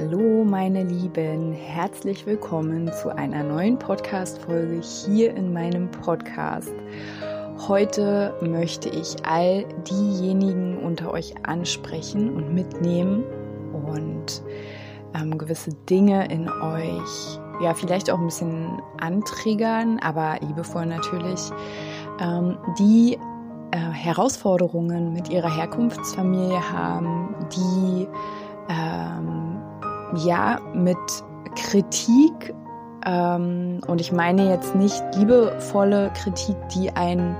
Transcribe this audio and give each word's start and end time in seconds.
Hallo 0.00 0.44
meine 0.44 0.84
Lieben, 0.84 1.52
herzlich 1.52 2.24
willkommen 2.24 2.88
zu 3.02 3.12
einer 3.16 3.42
neuen 3.42 3.76
Podcast-Folge 3.80 4.80
hier 4.80 5.34
in 5.34 5.52
meinem 5.52 5.90
Podcast. 5.90 6.72
Heute 7.66 8.32
möchte 8.40 8.90
ich 8.90 9.16
all 9.26 9.64
diejenigen 9.90 10.78
unter 10.78 11.12
euch 11.12 11.34
ansprechen 11.42 12.32
und 12.32 12.54
mitnehmen 12.54 13.24
und 13.72 14.40
ähm, 15.16 15.36
gewisse 15.36 15.74
Dinge 15.90 16.30
in 16.30 16.48
euch, 16.48 17.40
ja, 17.60 17.74
vielleicht 17.74 18.08
auch 18.08 18.20
ein 18.20 18.26
bisschen 18.26 18.80
antriggern, 19.00 19.98
aber 19.98 20.36
liebevoll 20.46 20.86
natürlich, 20.86 21.40
ähm, 22.20 22.56
die 22.78 23.18
äh, 23.72 23.76
Herausforderungen 23.76 25.12
mit 25.12 25.28
ihrer 25.28 25.52
Herkunftsfamilie 25.52 26.72
haben, 26.72 27.34
die 27.52 28.06
ähm, 28.68 29.47
ja, 30.14 30.60
mit 30.74 30.96
Kritik, 31.56 32.54
ähm, 33.06 33.80
und 33.86 34.00
ich 34.00 34.12
meine 34.12 34.48
jetzt 34.50 34.74
nicht 34.74 35.02
liebevolle 35.16 36.10
Kritik, 36.14 36.56
die 36.74 36.90
einen, 36.90 37.36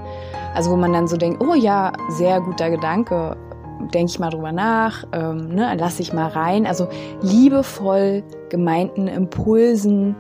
also 0.55 0.71
wo 0.71 0.77
man 0.77 0.93
dann 0.93 1.09
so 1.09 1.17
denkt, 1.17 1.43
oh 1.43 1.55
ja, 1.55 1.93
sehr 2.11 2.41
guter 2.41 2.71
Gedanke, 2.71 3.37
denke 3.93 4.11
ich 4.11 4.19
mal 4.19 4.31
drüber 4.31 4.53
nach, 4.53 5.05
ähm, 5.13 5.49
ne, 5.49 5.75
lasse 5.79 6.03
ich 6.03 6.13
mal 6.13 6.29
rein. 6.29 6.67
Also 6.67 6.89
liebevoll 7.23 8.23
gemeinten 8.49 9.09
Impulsen, 9.09 10.17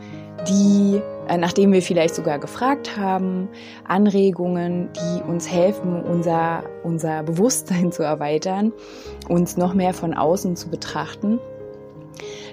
die, 0.48 1.00
äh, 1.28 1.36
nachdem 1.36 1.72
wir 1.72 1.82
vielleicht 1.82 2.14
sogar 2.14 2.38
gefragt 2.38 2.96
haben, 2.96 3.48
Anregungen, 3.84 4.91
die 4.94 5.22
uns 5.22 5.50
helfen, 5.50 6.02
unser, 6.02 6.62
unser 6.84 7.22
Bewusstsein 7.22 7.92
zu 7.92 8.02
erweitern, 8.02 8.72
uns 9.28 9.56
noch 9.56 9.74
mehr 9.74 9.94
von 9.94 10.14
außen 10.14 10.56
zu 10.56 10.69
betrachten. 10.69 11.38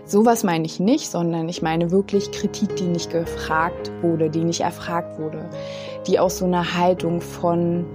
Sowas 0.08 0.44
meine 0.44 0.66
ich 0.66 0.80
nicht, 0.80 1.10
sondern 1.10 1.50
ich 1.50 1.64
meine 1.64 1.90
wirklich 1.90 2.32
Kritik, 2.32 2.76
die 2.76 2.86
nicht 2.86 3.10
gefragt 3.10 3.92
wurde, 4.02 4.30
die 4.30 4.44
nicht 4.44 4.62
erfragt 4.62 5.20
wurde, 5.20 5.50
die 6.06 6.20
aus 6.20 6.38
so 6.38 6.46
einer 6.46 6.76
Haltung 6.76 7.22
von 7.22 7.88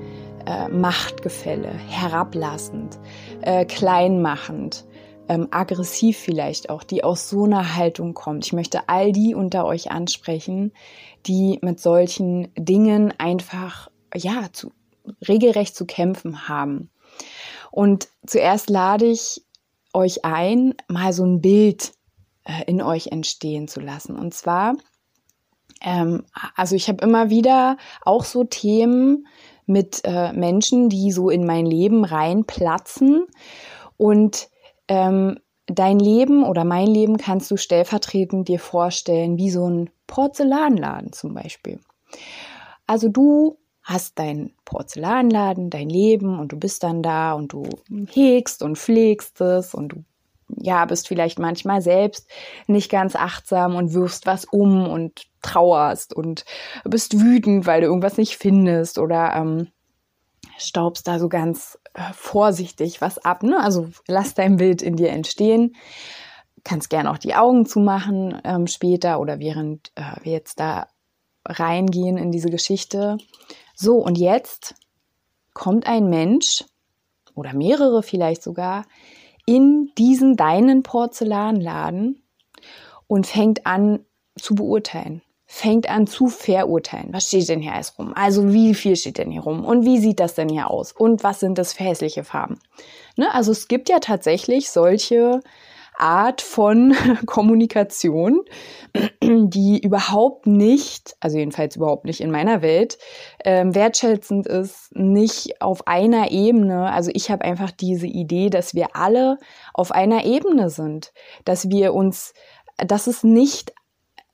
äh, 0.45 0.69
Machtgefälle, 0.69 1.69
herablassend, 1.69 2.99
äh, 3.43 3.65
kleinmachend, 3.65 4.87
ähm, 5.29 5.47
aggressiv 5.53 6.19
vielleicht 6.19 6.69
auch, 6.69 6.83
die 6.83 7.05
aus 7.05 7.29
so 7.29 7.45
einer 7.45 7.77
Haltung 7.77 8.13
kommt. 8.13 8.45
Ich 8.45 8.53
möchte 8.53 8.89
all 8.89 9.13
die 9.13 9.37
unter 9.37 9.65
euch 9.65 9.93
ansprechen, 9.93 10.73
die 11.27 11.61
mit 11.63 11.79
solchen 11.79 12.53
Dingen 12.57 13.15
einfach, 13.19 13.89
ja, 14.17 14.49
zu, 14.53 14.73
regelrecht 15.29 15.77
zu 15.77 15.87
kämpfen 15.87 16.49
haben. 16.49 16.91
Und 17.71 18.09
zuerst 18.27 18.69
lade 18.69 19.05
ich 19.05 19.45
euch 19.93 20.25
ein, 20.25 20.75
mal 20.89 21.13
so 21.13 21.25
ein 21.25 21.41
Bild 21.41 21.93
äh, 22.51 22.65
in 22.67 22.83
euch 22.83 23.09
entstehen 23.09 23.69
zu 23.69 23.81
lassen. 23.81 24.17
Und 24.17 24.35
zwar, 24.35 24.75
ähm, 25.83 26.25
also 26.57 26.75
ich 26.75 26.89
habe 26.89 27.05
immer 27.05 27.31
wieder 27.31 27.77
auch 28.03 28.25
so 28.25 28.45
Themen 28.45 29.27
mit 29.67 30.01
äh, 30.05 30.33
Menschen, 30.33 30.89
die 30.89 31.13
so 31.13 31.31
in 31.31 31.47
mein 31.47 31.67
Leben 31.67 32.05
reinplatzen 32.05 33.27
und 33.97 34.49
ähm, 34.89 35.39
dein 35.67 36.01
Leben 36.01 36.43
oder 36.45 36.65
mein 36.65 36.89
Leben 36.89 37.17
kannst 37.17 37.51
du 37.51 37.57
stellvertretend 37.57 38.49
dir 38.49 38.59
vorstellen, 38.59 39.39
wie 39.39 39.51
so 39.51 39.69
ein 39.69 39.91
Porzellanladen 40.09 41.13
zum 41.13 41.35
Beispiel. 41.35 41.79
Also 42.87 43.09
du 43.09 43.59
hast 43.83 44.19
deinen 44.19 44.55
Porzellanladen, 44.65 45.71
dein 45.71 45.89
Leben 45.89 46.39
und 46.41 46.53
du 46.53 46.59
bist 46.59 46.83
dann 46.83 47.03
da 47.03 47.35
und 47.35 47.53
du 47.53 47.69
hegst 48.11 48.63
und 48.63 48.77
pflegst 48.77 49.41
es 49.41 49.75
und 49.75 49.91
du 49.91 50.05
ja, 50.57 50.85
bist 50.85 51.09
vielleicht 51.09 51.39
manchmal 51.39 51.83
selbst 51.83 52.29
nicht 52.67 52.91
ganz 52.91 53.17
achtsam 53.17 53.75
und 53.77 53.95
wirfst 53.95 54.27
was 54.27 54.45
um 54.45 54.89
und 54.89 55.27
trauerst 55.43 56.15
und 56.15 56.45
bist 56.85 57.21
wütend, 57.21 57.67
weil 57.67 57.81
du 57.81 57.87
irgendwas 57.87 58.19
nicht 58.19 58.37
findest 58.37 58.99
oder 58.99 59.35
ähm, 59.35 59.69
staubst 60.59 61.09
da 61.09 61.19
so 61.19 61.29
ganz 61.29 61.79
äh, 61.95 62.13
vorsichtig 62.13 63.01
was 63.01 63.19
ab. 63.19 63.43
Ne? 63.43 63.59
Also 63.63 63.89
lass 64.07 64.35
dein 64.35 64.57
Bild 64.57 64.83
in 64.83 64.97
dir 64.97 65.11
entstehen. 65.11 65.77
Kannst 66.65 66.91
gern 66.91 67.07
auch 67.07 67.19
die 67.19 67.35
Augen 67.35 67.65
zumachen 67.65 68.41
ähm, 68.45 68.67
später 68.67 69.21
oder 69.21 69.39
während 69.39 69.93
äh, 69.95 70.23
wir 70.23 70.33
jetzt 70.33 70.61
da 70.61 70.89
reingehen 71.47 72.19
in 72.19 72.31
diese 72.31 72.51
Geschichte. 72.51 73.17
So, 73.75 73.97
und 73.97 74.19
jetzt 74.19 74.75
kommt 75.55 75.87
ein 75.87 76.11
Mensch 76.11 76.65
oder 77.35 77.55
mehrere 77.55 78.03
vielleicht 78.03 78.43
sogar, 78.43 78.85
in 79.51 79.91
diesen 79.99 80.37
deinen 80.37 80.85
Porzellanladen 80.85 82.23
und 83.09 83.27
fängt 83.27 83.67
an 83.67 84.05
zu 84.39 84.55
beurteilen. 84.55 85.23
Fängt 85.45 85.91
an 85.91 86.07
zu 86.07 86.29
verurteilen. 86.29 87.09
Was 87.11 87.27
steht 87.27 87.49
denn 87.49 87.61
hier 87.61 87.75
alles 87.75 87.99
rum? 87.99 88.13
Also 88.15 88.53
wie 88.53 88.73
viel 88.75 88.95
steht 88.95 89.19
denn 89.19 89.33
hier 89.33 89.41
rum? 89.41 89.65
Und 89.65 89.85
wie 89.85 89.99
sieht 89.99 90.21
das 90.21 90.37
denn 90.37 90.49
hier 90.49 90.71
aus? 90.71 90.93
Und 90.93 91.25
was 91.25 91.41
sind 91.41 91.59
das 91.59 91.73
für 91.73 91.83
hässliche 91.83 92.23
Farben? 92.23 92.61
Ne? 93.17 93.35
Also 93.35 93.51
es 93.51 93.67
gibt 93.67 93.89
ja 93.89 93.99
tatsächlich 93.99 94.71
solche 94.71 95.41
Art 96.01 96.41
von 96.41 96.95
Kommunikation, 97.27 98.43
die 99.23 99.81
überhaupt 99.83 100.47
nicht, 100.47 101.17
also 101.21 101.39
jedenfalls 101.39 101.77
überhaupt 101.77 102.05
nicht 102.05 102.21
in 102.21 102.31
meiner 102.31 102.63
Welt, 102.63 102.99
ähm, 103.45 103.75
wertschätzend 103.75 104.47
ist, 104.47 104.95
nicht 104.97 105.61
auf 105.61 105.87
einer 105.87 106.31
Ebene. 106.31 106.91
Also 106.91 107.11
ich 107.15 107.31
habe 107.31 107.45
einfach 107.45 107.71
diese 107.71 108.07
Idee, 108.07 108.51
dass 108.51 108.75
wir 108.75 108.97
alle 108.97 109.39
auf 109.75 109.93
einer 109.93 110.25
Ebene 110.25 110.71
sind, 110.71 111.13
dass 111.45 111.69
wir 111.69 111.95
uns, 111.95 112.35
dass 112.79 113.07
es 113.07 113.23
nicht 113.23 113.73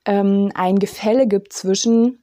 ähm, 0.05 0.51
ein 0.55 0.79
Gefälle 0.79 1.27
gibt 1.27 1.53
zwischen 1.53 2.23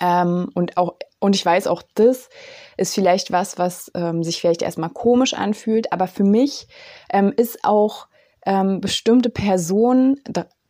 ähm, 0.00 0.50
und 0.54 0.76
auch 0.76 0.96
und 1.18 1.34
ich 1.34 1.44
weiß 1.44 1.66
auch, 1.66 1.82
das 1.94 2.28
ist 2.76 2.94
vielleicht 2.94 3.32
was, 3.32 3.58
was 3.58 3.90
ähm, 3.94 4.22
sich 4.22 4.38
vielleicht 4.38 4.62
erstmal 4.62 4.90
komisch 4.90 5.32
anfühlt, 5.32 5.92
aber 5.92 6.06
für 6.06 6.24
mich 6.24 6.68
ähm, 7.10 7.32
ist 7.34 7.64
auch 7.64 8.06
ähm, 8.46 8.80
bestimmte 8.80 9.28
Personen, 9.28 10.16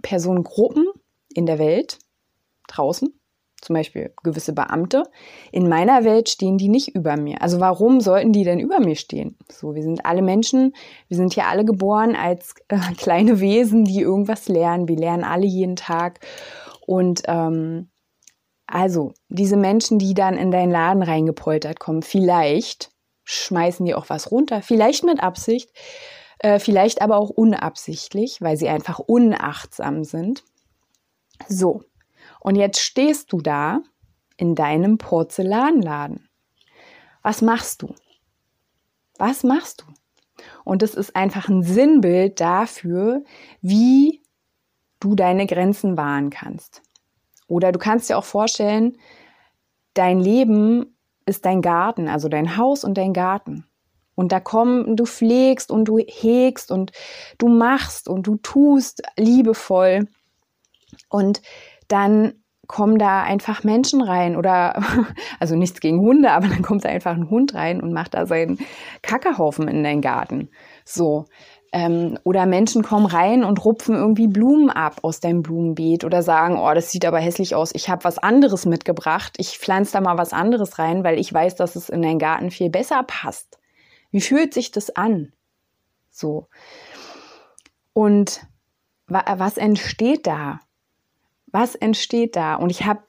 Personengruppen 0.02 0.86
in 1.32 1.46
der 1.46 1.58
Welt 1.58 1.98
draußen, 2.68 3.12
zum 3.60 3.74
Beispiel 3.74 4.12
gewisse 4.22 4.52
Beamte, 4.52 5.04
in 5.52 5.68
meiner 5.68 6.04
Welt 6.04 6.28
stehen 6.28 6.58
die 6.58 6.68
nicht 6.68 6.94
über 6.94 7.16
mir. 7.16 7.42
Also 7.42 7.60
warum 7.60 8.00
sollten 8.00 8.32
die 8.32 8.44
denn 8.44 8.60
über 8.60 8.80
mir 8.80 8.96
stehen? 8.96 9.36
So, 9.50 9.74
wir 9.74 9.82
sind 9.82 10.04
alle 10.04 10.22
Menschen, 10.22 10.74
wir 11.08 11.16
sind 11.16 11.34
hier 11.34 11.46
alle 11.46 11.64
geboren 11.64 12.16
als 12.16 12.54
äh, 12.68 12.78
kleine 12.96 13.40
Wesen, 13.40 13.84
die 13.84 14.00
irgendwas 14.00 14.48
lernen. 14.48 14.88
Wir 14.88 14.96
lernen 14.96 15.24
alle 15.24 15.46
jeden 15.46 15.76
Tag. 15.76 16.20
Und 16.86 17.22
ähm, 17.26 17.90
also, 18.66 19.12
diese 19.28 19.56
Menschen, 19.56 19.98
die 19.98 20.14
dann 20.14 20.36
in 20.36 20.50
deinen 20.50 20.72
Laden 20.72 21.02
reingepoltert 21.02 21.78
kommen, 21.78 22.02
vielleicht 22.02 22.90
schmeißen 23.24 23.84
die 23.86 23.94
auch 23.94 24.08
was 24.08 24.30
runter, 24.30 24.62
vielleicht 24.62 25.04
mit 25.04 25.22
Absicht, 25.22 25.70
äh, 26.38 26.58
vielleicht 26.58 27.02
aber 27.02 27.16
auch 27.16 27.30
unabsichtlich, 27.30 28.40
weil 28.40 28.56
sie 28.56 28.68
einfach 28.68 28.98
unachtsam 28.98 30.04
sind. 30.04 30.44
So, 31.48 31.82
und 32.40 32.56
jetzt 32.56 32.80
stehst 32.80 33.32
du 33.32 33.40
da 33.40 33.80
in 34.36 34.54
deinem 34.54 34.98
Porzellanladen. 34.98 36.28
Was 37.22 37.42
machst 37.42 37.82
du? 37.82 37.94
Was 39.18 39.42
machst 39.42 39.82
du? 39.82 39.86
Und 40.64 40.82
das 40.82 40.94
ist 40.94 41.16
einfach 41.16 41.48
ein 41.48 41.62
Sinnbild 41.62 42.40
dafür, 42.40 43.24
wie 43.62 44.22
du 45.00 45.14
deine 45.14 45.46
Grenzen 45.46 45.96
wahren 45.96 46.30
kannst. 46.30 46.82
Oder 47.48 47.72
du 47.72 47.78
kannst 47.78 48.10
dir 48.10 48.18
auch 48.18 48.24
vorstellen, 48.24 48.98
dein 49.94 50.20
Leben 50.20 50.96
ist 51.24 51.44
dein 51.44 51.62
Garten, 51.62 52.08
also 52.08 52.28
dein 52.28 52.56
Haus 52.56 52.84
und 52.84 52.94
dein 52.94 53.12
Garten. 53.12 53.66
Und 54.16 54.32
da 54.32 54.40
kommen, 54.40 54.96
du 54.96 55.04
pflegst 55.04 55.70
und 55.70 55.84
du 55.84 55.98
hegst 55.98 56.72
und 56.72 56.90
du 57.38 57.48
machst 57.48 58.08
und 58.08 58.26
du 58.26 58.36
tust 58.38 59.02
liebevoll. 59.16 60.08
Und 61.08 61.42
dann 61.86 62.32
kommen 62.66 62.98
da 62.98 63.22
einfach 63.22 63.62
Menschen 63.62 64.02
rein 64.02 64.36
oder, 64.36 64.82
also 65.40 65.54
nichts 65.54 65.80
gegen 65.80 66.00
Hunde, 66.00 66.32
aber 66.32 66.48
dann 66.48 66.62
kommt 66.62 66.84
da 66.84 66.88
einfach 66.88 67.14
ein 67.14 67.30
Hund 67.30 67.54
rein 67.54 67.80
und 67.80 67.92
macht 67.92 68.14
da 68.14 68.26
seinen 68.26 68.58
Kackerhaufen 69.02 69.68
in 69.68 69.84
deinen 69.84 70.00
Garten. 70.00 70.48
So. 70.84 71.26
Ähm, 71.72 72.18
oder 72.24 72.46
Menschen 72.46 72.82
kommen 72.82 73.06
rein 73.06 73.44
und 73.44 73.64
rupfen 73.64 73.96
irgendwie 73.96 74.28
Blumen 74.28 74.70
ab 74.70 75.00
aus 75.02 75.20
deinem 75.20 75.42
Blumenbeet 75.42 76.04
oder 76.04 76.22
sagen, 76.22 76.58
oh, 76.58 76.72
das 76.72 76.90
sieht 76.90 77.04
aber 77.04 77.18
hässlich 77.18 77.54
aus, 77.54 77.72
ich 77.74 77.88
habe 77.88 78.04
was 78.04 78.18
anderes 78.18 78.66
mitgebracht, 78.66 79.34
ich 79.36 79.58
pflanze 79.58 79.92
da 79.92 80.00
mal 80.00 80.16
was 80.16 80.32
anderes 80.32 80.78
rein, 80.78 81.04
weil 81.04 81.18
ich 81.18 81.32
weiß, 81.32 81.56
dass 81.56 81.76
es 81.76 81.88
in 81.88 82.02
deinen 82.02 82.18
Garten 82.18 82.50
viel 82.50 82.70
besser 82.70 83.02
passt. 83.06 83.58
Wie 84.10 84.20
fühlt 84.20 84.54
sich 84.54 84.70
das 84.70 84.90
an? 84.94 85.32
So. 86.10 86.48
Und 87.92 88.46
was 89.08 89.56
entsteht 89.56 90.26
da? 90.26 90.60
Was 91.46 91.74
entsteht 91.74 92.36
da? 92.36 92.56
Und 92.56 92.70
ich 92.70 92.84
habe 92.84 93.02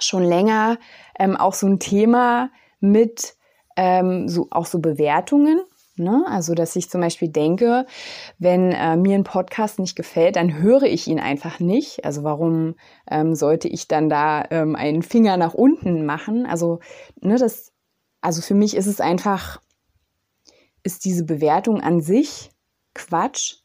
schon 0.00 0.22
länger 0.22 0.78
ähm, 1.18 1.36
auch 1.36 1.54
so 1.54 1.66
ein 1.66 1.80
Thema 1.80 2.50
mit 2.80 3.36
ähm, 3.76 4.28
so 4.28 4.48
auch 4.50 4.66
so 4.66 4.78
Bewertungen. 4.78 5.60
Ne? 5.96 6.24
Also, 6.26 6.54
dass 6.54 6.74
ich 6.74 6.88
zum 6.88 7.02
Beispiel 7.02 7.28
denke, 7.28 7.86
wenn 8.38 8.72
äh, 8.72 8.96
mir 8.96 9.14
ein 9.14 9.24
Podcast 9.24 9.78
nicht 9.78 9.94
gefällt, 9.94 10.36
dann 10.36 10.58
höre 10.58 10.84
ich 10.84 11.06
ihn 11.06 11.20
einfach 11.20 11.60
nicht. 11.60 12.04
Also, 12.04 12.24
warum 12.24 12.76
ähm, 13.10 13.34
sollte 13.34 13.68
ich 13.68 13.88
dann 13.88 14.08
da 14.08 14.44
ähm, 14.50 14.74
einen 14.74 15.02
Finger 15.02 15.36
nach 15.36 15.52
unten 15.52 16.06
machen? 16.06 16.46
Also, 16.46 16.80
ne, 17.20 17.36
das, 17.36 17.72
also 18.22 18.40
für 18.40 18.54
mich 18.54 18.74
ist 18.74 18.86
es 18.86 19.00
einfach, 19.02 19.60
ist 20.82 21.04
diese 21.04 21.24
Bewertung 21.24 21.80
an 21.80 22.00
sich 22.00 22.50
Quatsch. 22.94 23.56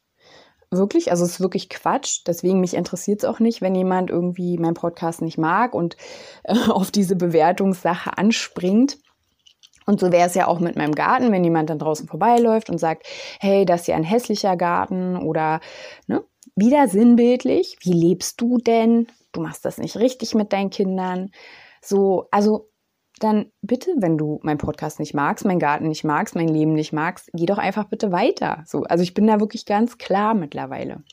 Wirklich, 0.69 1.11
also 1.11 1.23
es 1.23 1.31
ist 1.31 1.39
wirklich 1.39 1.69
Quatsch. 1.69 2.21
Deswegen 2.27 2.59
mich 2.59 2.73
interessiert 2.73 3.23
es 3.23 3.29
auch 3.29 3.39
nicht, 3.39 3.61
wenn 3.61 3.75
jemand 3.75 4.09
irgendwie 4.09 4.57
meinen 4.57 4.73
Podcast 4.73 5.21
nicht 5.21 5.37
mag 5.37 5.73
und 5.73 5.95
äh, 6.43 6.55
auf 6.69 6.91
diese 6.91 7.15
Bewertungssache 7.15 8.17
anspringt. 8.17 8.97
Und 9.85 10.01
so 10.01 10.11
wäre 10.11 10.27
es 10.27 10.35
ja 10.35 10.47
auch 10.47 10.59
mit 10.59 10.75
meinem 10.75 10.93
Garten, 10.93 11.31
wenn 11.31 11.45
jemand 11.45 11.69
dann 11.69 11.79
draußen 11.79 12.07
vorbeiläuft 12.07 12.69
und 12.69 12.77
sagt, 12.77 13.07
hey, 13.39 13.65
das 13.65 13.81
ist 13.81 13.87
ja 13.87 13.95
ein 13.95 14.03
hässlicher 14.03 14.57
Garten 14.57 15.15
oder 15.15 15.61
ne, 16.07 16.25
wieder 16.55 16.89
sinnbildlich, 16.89 17.77
wie 17.81 17.93
lebst 17.93 18.41
du 18.41 18.57
denn? 18.57 19.07
Du 19.31 19.39
machst 19.39 19.63
das 19.63 19.77
nicht 19.77 19.95
richtig 19.95 20.35
mit 20.35 20.51
deinen 20.51 20.71
Kindern. 20.71 21.31
So, 21.81 22.27
also 22.31 22.69
dann 23.19 23.51
bitte, 23.61 23.91
wenn 23.97 24.17
du 24.17 24.39
meinen 24.43 24.57
Podcast 24.57 24.99
nicht 24.99 25.13
magst, 25.13 25.45
meinen 25.45 25.59
Garten 25.59 25.87
nicht 25.87 26.03
magst, 26.03 26.35
mein 26.35 26.47
Leben 26.47 26.73
nicht 26.73 26.93
magst, 26.93 27.29
geh 27.33 27.45
doch 27.45 27.57
einfach 27.57 27.85
bitte 27.85 28.11
weiter. 28.11 28.63
So, 28.65 28.83
also 28.83 29.03
ich 29.03 29.13
bin 29.13 29.27
da 29.27 29.39
wirklich 29.39 29.65
ganz 29.65 29.97
klar 29.97 30.33
mittlerweile. 30.33 31.03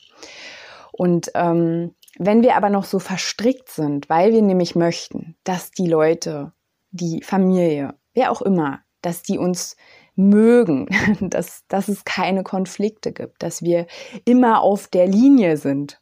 Und 0.91 1.31
ähm, 1.35 1.95
wenn 2.17 2.41
wir 2.41 2.55
aber 2.55 2.69
noch 2.69 2.85
so 2.85 2.99
verstrickt 2.99 3.69
sind, 3.69 4.09
weil 4.09 4.31
wir 4.31 4.41
nämlich 4.41 4.75
möchten, 4.75 5.35
dass 5.43 5.71
die 5.71 5.87
Leute, 5.87 6.53
die 6.91 7.21
Familie, 7.21 7.95
wer 8.13 8.31
auch 8.31 8.41
immer, 8.41 8.79
dass 9.01 9.21
die 9.21 9.37
uns 9.37 9.75
mögen, 10.15 10.87
dass, 11.19 11.65
dass 11.67 11.87
es 11.87 12.05
keine 12.05 12.43
Konflikte 12.43 13.11
gibt, 13.11 13.43
dass 13.43 13.61
wir 13.61 13.87
immer 14.23 14.61
auf 14.61 14.87
der 14.87 15.07
Linie 15.07 15.57
sind, 15.57 16.01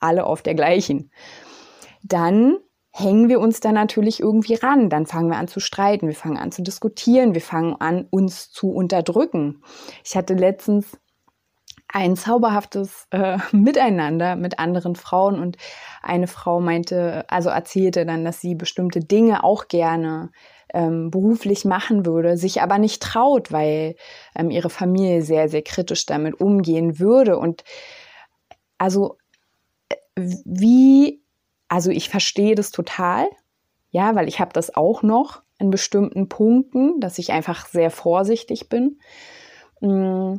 alle 0.00 0.24
auf 0.24 0.42
der 0.42 0.54
gleichen, 0.54 1.10
dann 2.02 2.58
hängen 2.98 3.28
wir 3.28 3.40
uns 3.40 3.60
da 3.60 3.72
natürlich 3.72 4.20
irgendwie 4.20 4.54
ran. 4.54 4.88
Dann 4.88 5.06
fangen 5.06 5.28
wir 5.30 5.36
an 5.36 5.48
zu 5.48 5.60
streiten, 5.60 6.08
wir 6.08 6.14
fangen 6.14 6.38
an 6.38 6.50
zu 6.50 6.62
diskutieren, 6.62 7.34
wir 7.34 7.42
fangen 7.42 7.76
an, 7.78 8.06
uns 8.10 8.50
zu 8.50 8.70
unterdrücken. 8.70 9.62
Ich 10.02 10.16
hatte 10.16 10.34
letztens 10.34 10.98
ein 11.88 12.16
zauberhaftes 12.16 13.06
äh, 13.10 13.38
Miteinander 13.52 14.34
mit 14.36 14.58
anderen 14.58 14.96
Frauen 14.96 15.38
und 15.38 15.58
eine 16.02 16.26
Frau 16.26 16.60
meinte, 16.60 17.24
also 17.28 17.50
erzählte 17.50 18.06
dann, 18.06 18.24
dass 18.24 18.40
sie 18.40 18.54
bestimmte 18.54 19.00
Dinge 19.00 19.44
auch 19.44 19.68
gerne 19.68 20.30
ähm, 20.72 21.10
beruflich 21.10 21.66
machen 21.66 22.06
würde, 22.06 22.38
sich 22.38 22.62
aber 22.62 22.78
nicht 22.78 23.02
traut, 23.02 23.52
weil 23.52 23.96
ähm, 24.34 24.50
ihre 24.50 24.70
Familie 24.70 25.20
sehr, 25.20 25.50
sehr 25.50 25.62
kritisch 25.62 26.06
damit 26.06 26.40
umgehen 26.40 26.98
würde. 26.98 27.38
Und 27.38 27.62
also 28.78 29.18
äh, 29.90 29.96
wie, 30.16 31.25
also 31.68 31.90
ich 31.90 32.08
verstehe 32.08 32.54
das 32.54 32.70
total, 32.70 33.28
ja, 33.90 34.14
weil 34.14 34.28
ich 34.28 34.40
habe 34.40 34.52
das 34.52 34.74
auch 34.74 35.02
noch 35.02 35.42
in 35.58 35.70
bestimmten 35.70 36.28
Punkten, 36.28 37.00
dass 37.00 37.18
ich 37.18 37.32
einfach 37.32 37.66
sehr 37.66 37.90
vorsichtig 37.90 38.68
bin. 38.68 38.98
Mm, 39.80 40.34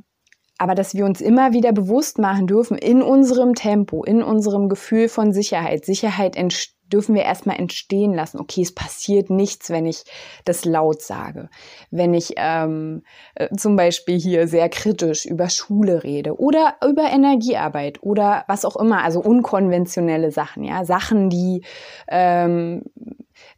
aber 0.59 0.75
dass 0.75 0.95
wir 0.95 1.05
uns 1.05 1.21
immer 1.21 1.53
wieder 1.53 1.71
bewusst 1.71 2.17
machen 2.17 2.47
dürfen, 2.47 2.77
in 2.77 3.01
unserem 3.01 3.53
Tempo, 3.53 4.03
in 4.03 4.23
unserem 4.23 4.69
Gefühl 4.69 5.07
von 5.07 5.31
Sicherheit. 5.33 5.85
Sicherheit 5.85 6.35
entsteht 6.35 6.76
dürfen 6.91 7.15
wir 7.15 7.23
erstmal 7.23 7.59
entstehen 7.59 8.13
lassen. 8.13 8.39
Okay, 8.39 8.61
es 8.61 8.73
passiert 8.73 9.29
nichts, 9.29 9.69
wenn 9.69 9.85
ich 9.85 10.03
das 10.45 10.65
laut 10.65 11.01
sage. 11.01 11.49
Wenn 11.91 12.13
ich 12.13 12.33
ähm, 12.37 13.03
äh, 13.35 13.49
zum 13.55 13.75
Beispiel 13.75 14.19
hier 14.19 14.47
sehr 14.47 14.69
kritisch 14.69 15.25
über 15.25 15.49
Schule 15.49 16.03
rede 16.03 16.39
oder 16.39 16.75
über 16.85 17.03
Energiearbeit 17.11 18.01
oder 18.03 18.43
was 18.47 18.65
auch 18.65 18.75
immer, 18.75 19.03
also 19.03 19.21
unkonventionelle 19.21 20.31
Sachen, 20.31 20.63
ja, 20.63 20.85
Sachen, 20.85 21.29
die 21.29 21.63
ähm, 22.07 22.83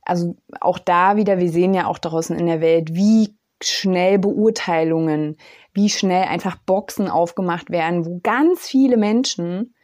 also 0.04 0.36
auch 0.60 0.80
da 0.80 1.16
wieder, 1.16 1.38
wir 1.38 1.50
sehen 1.50 1.74
ja 1.74 1.88
auch 1.88 2.00
draußen 2.00 2.38
in 2.38 2.48
der 2.48 2.62
Welt, 2.62 2.94
wie 2.94 3.36
schnell 3.62 4.20
Beurteilungen, 4.20 5.38
wie 5.74 5.90
schnell 5.90 6.24
einfach 6.24 6.58
Boxen 6.58 7.08
aufgemacht 7.08 7.70
werden, 7.70 8.06
wo 8.06 8.20
ganz 8.24 8.68
viele 8.68 8.98
Menschen, 8.98 9.76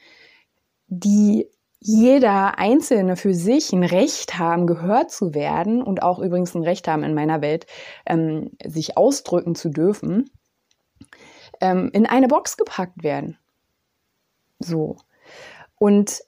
die 0.87 1.47
jeder 1.87 2.57
Einzelne 2.57 3.15
für 3.15 3.35
sich 3.35 3.71
ein 3.71 3.83
Recht 3.83 4.39
haben, 4.39 4.65
gehört 4.65 5.11
zu 5.11 5.35
werden 5.35 5.83
und 5.83 6.01
auch 6.01 6.17
übrigens 6.17 6.55
ein 6.55 6.63
Recht 6.63 6.87
haben 6.87 7.03
in 7.03 7.13
meiner 7.13 7.41
Welt, 7.41 7.67
ähm, 8.07 8.49
sich 8.65 8.97
ausdrücken 8.97 9.53
zu 9.53 9.69
dürfen, 9.69 10.31
ähm, 11.61 11.91
in 11.93 12.07
eine 12.07 12.27
Box 12.27 12.57
gepackt 12.57 13.03
werden. 13.03 13.37
So. 14.57 14.97
Und 15.77 16.23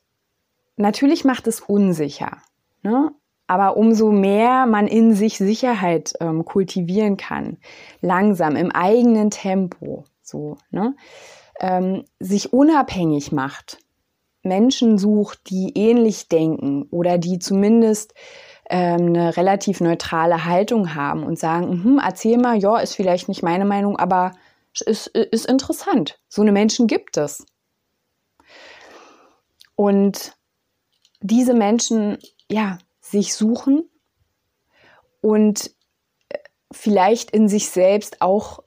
natürlich 0.75 1.25
macht 1.25 1.48
es 1.48 1.59
unsicher. 1.59 2.38
Ne? 2.83 3.12
Aber 3.48 3.77
umso 3.77 4.12
mehr 4.12 4.68
man 4.68 4.86
in 4.86 5.15
sich 5.15 5.39
Sicherheit 5.39 6.13
ähm, 6.19 6.45
kultivieren 6.45 7.18
kann, 7.18 7.57
langsam, 8.01 8.56
im 8.56 8.71
eigenen 8.71 9.31
Tempo, 9.31 10.04
so, 10.21 10.57
ne? 10.69 10.95
Ähm, 11.59 12.04
sich 12.19 12.54
unabhängig 12.54 13.31
macht 13.31 13.80
Menschen 14.47 14.97
sucht, 14.97 15.49
die 15.49 15.73
ähnlich 15.75 16.27
denken 16.27 16.88
oder 16.91 17.17
die 17.17 17.39
zumindest 17.39 18.13
ähm, 18.69 19.07
eine 19.07 19.38
relativ 19.38 19.81
neutrale 19.81 20.45
Haltung 20.45 20.95
haben 20.95 21.23
und 21.23 21.39
sagen, 21.39 21.83
hm, 21.83 22.01
erzähl 22.03 22.38
mal, 22.38 22.57
ja, 22.57 22.77
ist 22.79 22.95
vielleicht 22.95 23.29
nicht 23.29 23.44
meine 23.44 23.65
Meinung, 23.65 23.97
aber 23.97 24.33
ist, 24.85 25.07
ist 25.07 25.45
interessant. 25.45 26.19
So 26.27 26.42
eine 26.42 26.51
Menschen 26.51 26.87
gibt 26.87 27.18
es. 27.18 27.45
Und 29.75 30.33
diese 31.21 31.54
Menschen, 31.54 32.18
ja, 32.49 32.77
sich 32.99 33.35
suchen 33.35 33.89
und 35.21 35.71
äh, 36.30 36.37
vielleicht 36.71 37.31
in 37.31 37.47
sich 37.47 37.69
selbst 37.69 38.21
auch 38.21 38.63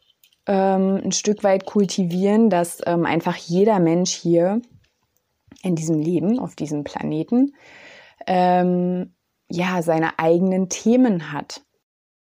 ähm, 0.46 1.00
ein 1.04 1.12
Stück 1.12 1.44
weit 1.44 1.66
kultivieren, 1.66 2.50
dass 2.50 2.80
ähm, 2.86 3.04
einfach 3.06 3.36
jeder 3.36 3.78
Mensch 3.80 4.12
hier 4.12 4.62
in 5.62 5.76
diesem 5.76 6.00
Leben, 6.00 6.38
auf 6.38 6.54
diesem 6.54 6.84
Planeten, 6.84 7.54
ähm, 8.26 9.14
ja, 9.48 9.82
seine 9.82 10.18
eigenen 10.18 10.68
Themen 10.68 11.32
hat. 11.32 11.62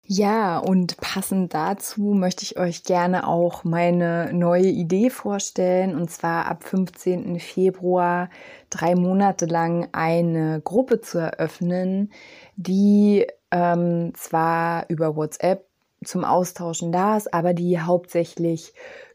Ja, 0.06 0.58
und 0.58 0.98
passend 0.98 1.54
dazu 1.54 2.02
möchte 2.12 2.42
ich 2.42 2.58
euch 2.58 2.84
gerne 2.84 3.26
auch 3.26 3.64
meine 3.64 4.34
neue 4.34 4.66
Idee 4.66 5.08
vorstellen. 5.08 5.96
Und 5.96 6.10
zwar 6.10 6.44
ab 6.44 6.64
15. 6.64 7.40
Februar 7.40 8.28
drei 8.68 8.94
Monate 8.96 9.46
lang 9.46 9.88
eine 9.92 10.60
Gruppe 10.60 11.00
zu 11.00 11.18
eröffnen, 11.18 12.12
die 12.56 13.26
ähm, 13.50 14.12
zwar 14.14 14.84
über 14.90 15.16
WhatsApp 15.16 15.66
zum 16.04 16.24
Austauschen 16.24 16.92
da 16.92 17.16
ist, 17.16 17.32
aber 17.32 17.54
die 17.54 17.80
hauptsächlich 17.80 18.74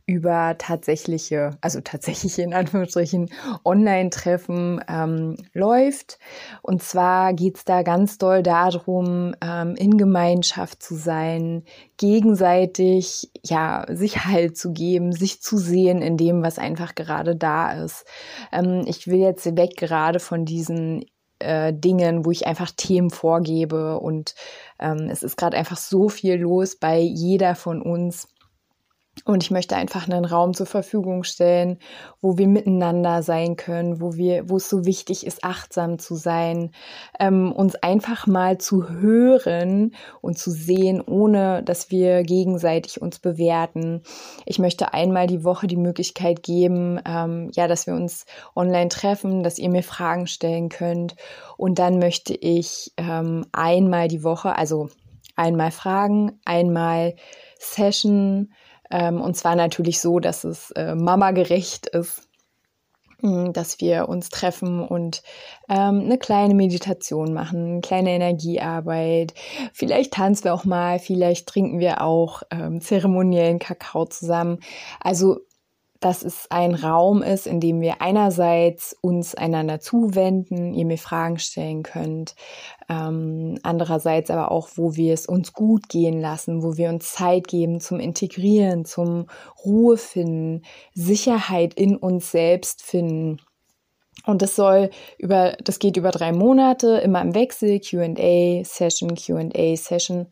über 0.10 0.56
tatsächliche, 0.58 1.52
also 1.62 1.82
tatsächliche 1.82 2.42
in 2.42 2.56
Anführungsstrichen, 2.56 3.30
Online-Treffen 3.64 4.84
ähm, 4.90 5.38
läuft. 5.54 6.18
Und 6.64 6.82
zwar 6.82 7.34
geht's 7.34 7.64
da 7.64 7.84
ganz 7.84 8.18
doll 8.18 8.42
darum, 8.42 9.36
ähm, 9.40 9.76
in 9.76 10.00
Gemeinschaft 10.00 10.82
zu 10.82 10.96
sein, 10.96 11.64
gegenseitig 11.98 13.30
ja 13.46 13.86
sich 13.88 14.26
Halt 14.26 14.58
zu 14.58 14.74
geben, 14.74 15.12
sich 15.12 15.42
zu 15.42 15.58
sehen 15.58 16.02
in 16.02 16.18
dem, 16.18 16.42
was 16.42 16.58
einfach 16.58 16.96
gerade 16.96 17.36
da 17.36 17.84
ist. 17.84 18.06
Ähm, 18.52 18.84
ich 18.88 19.08
will 19.08 19.20
jetzt 19.20 19.46
weg 19.56 19.78
gerade 19.78 20.20
von 20.20 20.44
diesen 20.44 21.06
äh, 21.38 21.72
Dingen, 21.72 22.26
wo 22.26 22.32
ich 22.32 22.48
einfach 22.48 22.72
Themen 22.76 23.12
vorgebe 23.12 24.00
und 24.00 24.34
ähm, 24.80 25.08
es 25.12 25.22
ist 25.22 25.38
gerade 25.38 25.56
einfach 25.56 25.78
so 25.78 26.10
viel 26.10 26.36
los 26.36 26.76
bei 26.76 27.00
jeder 27.00 27.54
von 27.54 27.82
uns 27.82 28.28
Und 29.26 29.44
ich 29.44 29.52
möchte 29.52 29.76
einfach 29.76 30.08
einen 30.08 30.26
Raum 30.26 30.54
zur 30.54 30.66
Verfügung 30.66 31.24
stellen, 31.24 31.78
wo 32.22 32.38
wir 32.38 32.48
miteinander 32.48 33.22
sein 33.22 33.56
können, 33.56 34.02
wo 34.02 34.16
wir, 34.16 34.50
wo 34.50 34.58
es 34.58 34.70
so 34.70 34.86
wichtig 34.86 35.26
ist, 35.26 35.44
achtsam 35.44 36.00
zu 36.00 36.16
sein, 36.16 36.72
ähm, 37.20 37.52
uns 37.52 37.76
einfach 37.76 38.28
mal 38.28 38.58
zu 38.58 38.90
hören 38.90 39.96
und 40.22 40.38
zu 40.38 40.52
sehen, 40.52 41.02
ohne 41.02 41.64
dass 41.64 41.92
wir 41.92 42.24
gegenseitig 42.24 43.02
uns 43.02 43.20
bewerten. 43.20 44.04
Ich 44.46 44.60
möchte 44.60 44.94
einmal 44.94 45.28
die 45.28 45.44
Woche 45.44 45.68
die 45.68 45.78
Möglichkeit 45.78 46.44
geben, 46.44 47.00
ähm, 47.06 47.52
ja, 47.54 47.68
dass 47.68 47.88
wir 47.88 47.96
uns 47.96 48.26
online 48.56 48.90
treffen, 48.90 49.44
dass 49.44 49.60
ihr 49.60 49.70
mir 49.70 49.84
Fragen 49.84 50.28
stellen 50.28 50.70
könnt. 50.70 51.16
Und 51.58 51.80
dann 51.80 52.00
möchte 52.00 52.34
ich 52.34 52.94
ähm, 52.98 53.46
einmal 53.52 54.08
die 54.08 54.24
Woche, 54.24 54.56
also 54.56 54.90
einmal 55.36 55.72
Fragen, 55.72 56.40
einmal 56.46 57.16
Session, 57.58 58.54
ähm, 58.90 59.22
und 59.22 59.36
zwar 59.36 59.56
natürlich 59.56 60.00
so, 60.00 60.20
dass 60.20 60.44
es 60.44 60.72
äh, 60.72 60.96
mama-gerecht 60.96 61.88
ist, 61.88 62.30
hm, 63.22 63.52
dass 63.52 63.82
wir 63.82 64.08
uns 64.08 64.30
treffen 64.30 64.82
und 64.82 65.24
ähm, 65.68 66.02
eine 66.06 66.18
kleine 66.18 66.54
Meditation 66.54 67.34
machen, 67.34 67.66
eine 67.66 67.82
kleine 67.82 68.12
Energiearbeit. 68.12 69.34
Vielleicht 69.74 70.14
tanzen 70.14 70.46
wir 70.46 70.54
auch 70.54 70.64
mal, 70.64 71.00
vielleicht 71.00 71.48
trinken 71.48 71.80
wir 71.80 72.02
auch 72.02 72.44
ähm, 72.50 72.80
zeremoniellen 72.80 73.60
Kakao 73.60 74.06
zusammen. 74.06 74.60
Also 75.02 75.42
dass 76.00 76.24
es 76.24 76.48
ein 76.50 76.76
Raum 76.76 77.22
ist, 77.22 77.46
in 77.46 77.60
dem 77.60 77.82
wir 77.82 78.02
einerseits 78.02 78.96
uns 79.02 79.36
einander 79.36 79.80
zuwenden, 79.80 80.74
ihr 80.74 80.86
mir 80.86 80.98
Fragen 80.98 81.40
stellen 81.40 81.84
könnt, 81.84 82.36
ähm, 82.90 83.58
andererseits 83.64 84.32
aber 84.32 84.52
auch, 84.52 84.70
wo 84.76 84.96
wir 84.96 85.14
es 85.14 85.26
uns 85.26 85.54
gut 85.54 85.90
gehen 85.90 86.22
lassen, 86.22 86.64
wo 86.64 86.78
wir 86.78 86.90
uns 86.90 87.12
Zeit 87.14 87.48
geben 87.48 87.82
zum 87.82 88.00
Integrieren, 88.00 88.86
zum 88.86 89.28
Ruhe 89.66 89.98
finden, 89.98 90.64
Sicherheit 90.94 91.74
in 91.74 91.98
uns 91.98 92.32
selbst 92.32 92.82
finden. 92.82 93.42
Und 94.26 94.42
das 94.42 94.56
soll 94.56 94.90
über, 95.18 95.58
das 95.64 95.80
geht 95.80 95.98
über 95.98 96.12
drei 96.12 96.32
Monate, 96.32 96.98
immer 96.98 97.22
im 97.22 97.36
Wechsel, 97.36 97.80
QA, 97.80 98.64
Session, 98.64 99.16
QA, 99.16 99.76
Session. 99.76 100.28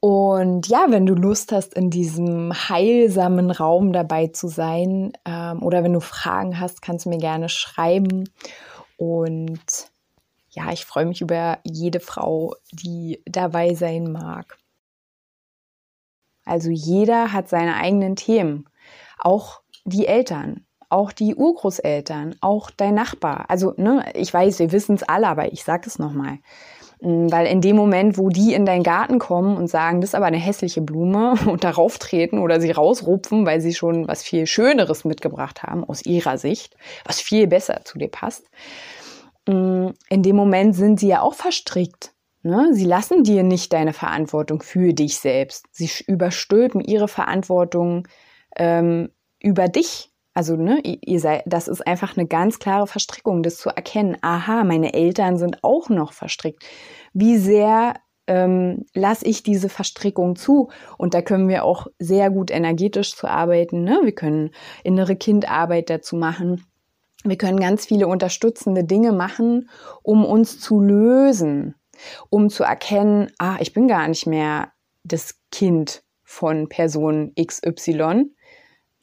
Und 0.00 0.68
ja, 0.68 0.86
wenn 0.90 1.06
du 1.06 1.14
Lust 1.14 1.52
hast, 1.52 1.74
in 1.74 1.90
diesem 1.90 2.52
heilsamen 2.68 3.50
Raum 3.50 3.92
dabei 3.92 4.28
zu 4.28 4.48
sein 4.48 5.12
ähm, 5.24 5.62
oder 5.62 5.82
wenn 5.82 5.92
du 5.92 6.00
Fragen 6.00 6.60
hast, 6.60 6.82
kannst 6.82 7.06
du 7.06 7.10
mir 7.10 7.18
gerne 7.18 7.48
schreiben. 7.48 8.28
Und 8.96 9.90
ja, 10.50 10.72
ich 10.72 10.84
freue 10.84 11.06
mich 11.06 11.20
über 11.20 11.58
jede 11.64 12.00
Frau, 12.00 12.54
die 12.72 13.22
dabei 13.26 13.74
sein 13.74 14.10
mag. 14.12 14.58
Also 16.44 16.70
jeder 16.70 17.32
hat 17.32 17.48
seine 17.48 17.74
eigenen 17.74 18.16
Themen, 18.16 18.68
auch 19.18 19.60
die 19.84 20.06
Eltern, 20.06 20.64
auch 20.88 21.12
die 21.12 21.34
Urgroßeltern, 21.34 22.36
auch 22.40 22.70
dein 22.70 22.94
Nachbar. 22.94 23.46
Also, 23.48 23.74
ne, 23.76 24.04
ich 24.14 24.32
weiß, 24.32 24.60
wir 24.60 24.72
wissen 24.72 24.94
es 24.94 25.02
alle, 25.02 25.28
aber 25.28 25.52
ich 25.52 25.64
sage 25.64 25.88
es 25.88 25.98
nochmal. 25.98 26.34
Mm, 26.34 26.40
weil 27.00 27.46
in 27.46 27.60
dem 27.60 27.76
Moment, 27.76 28.16
wo 28.16 28.30
die 28.30 28.54
in 28.54 28.64
deinen 28.64 28.82
Garten 28.82 29.18
kommen 29.18 29.56
und 29.56 29.68
sagen, 29.68 30.00
das 30.00 30.10
ist 30.10 30.14
aber 30.14 30.26
eine 30.26 30.38
hässliche 30.38 30.80
Blume 30.80 31.34
und 31.46 31.64
darauf 31.64 31.98
treten 31.98 32.38
oder 32.38 32.60
sie 32.60 32.70
rausrupfen, 32.70 33.44
weil 33.46 33.60
sie 33.60 33.74
schon 33.74 34.08
was 34.08 34.22
viel 34.22 34.46
Schöneres 34.46 35.04
mitgebracht 35.04 35.62
haben 35.62 35.84
aus 35.84 36.04
ihrer 36.04 36.38
Sicht, 36.38 36.76
was 37.04 37.20
viel 37.20 37.46
besser 37.46 37.82
zu 37.84 37.98
dir 37.98 38.08
passt, 38.08 38.46
mm, 39.46 39.88
in 40.08 40.22
dem 40.22 40.36
Moment 40.36 40.74
sind 40.74 41.00
sie 41.00 41.08
ja 41.08 41.20
auch 41.20 41.34
verstrickt. 41.34 42.12
Ne? 42.42 42.68
Sie 42.72 42.84
lassen 42.84 43.24
dir 43.24 43.42
nicht 43.42 43.72
deine 43.72 43.92
Verantwortung 43.92 44.62
für 44.62 44.92
dich 44.92 45.18
selbst. 45.18 45.66
Sie 45.72 45.90
überstülpen 46.06 46.80
ihre 46.80 47.08
Verantwortung 47.08 48.06
ähm, 48.56 49.10
über 49.40 49.68
dich 49.68 50.12
also, 50.36 50.54
ne, 50.54 50.82
ihr 50.84 51.18
seid, 51.18 51.44
das 51.46 51.66
ist 51.66 51.86
einfach 51.86 52.14
eine 52.14 52.26
ganz 52.26 52.58
klare 52.58 52.86
Verstrickung, 52.86 53.42
das 53.42 53.56
zu 53.56 53.70
erkennen. 53.70 54.18
Aha, 54.20 54.64
meine 54.64 54.92
Eltern 54.92 55.38
sind 55.38 55.64
auch 55.64 55.88
noch 55.88 56.12
verstrickt. 56.12 56.62
Wie 57.14 57.38
sehr 57.38 57.94
ähm, 58.26 58.84
lasse 58.92 59.24
ich 59.24 59.44
diese 59.44 59.70
Verstrickung 59.70 60.36
zu? 60.36 60.68
Und 60.98 61.14
da 61.14 61.22
können 61.22 61.48
wir 61.48 61.64
auch 61.64 61.86
sehr 61.98 62.28
gut 62.28 62.50
energetisch 62.50 63.16
zu 63.16 63.26
arbeiten. 63.28 63.82
Ne? 63.82 64.00
Wir 64.02 64.14
können 64.14 64.50
innere 64.84 65.16
Kindarbeit 65.16 65.88
dazu 65.88 66.16
machen. 66.16 66.66
Wir 67.24 67.38
können 67.38 67.58
ganz 67.58 67.86
viele 67.86 68.06
unterstützende 68.06 68.84
Dinge 68.84 69.12
machen, 69.12 69.70
um 70.02 70.26
uns 70.26 70.60
zu 70.60 70.82
lösen, 70.82 71.76
um 72.28 72.50
zu 72.50 72.62
erkennen, 72.62 73.32
ah, 73.38 73.56
ich 73.60 73.72
bin 73.72 73.88
gar 73.88 74.06
nicht 74.06 74.26
mehr 74.26 74.70
das 75.02 75.40
Kind 75.50 76.02
von 76.24 76.68
Person 76.68 77.32
XY, 77.42 78.35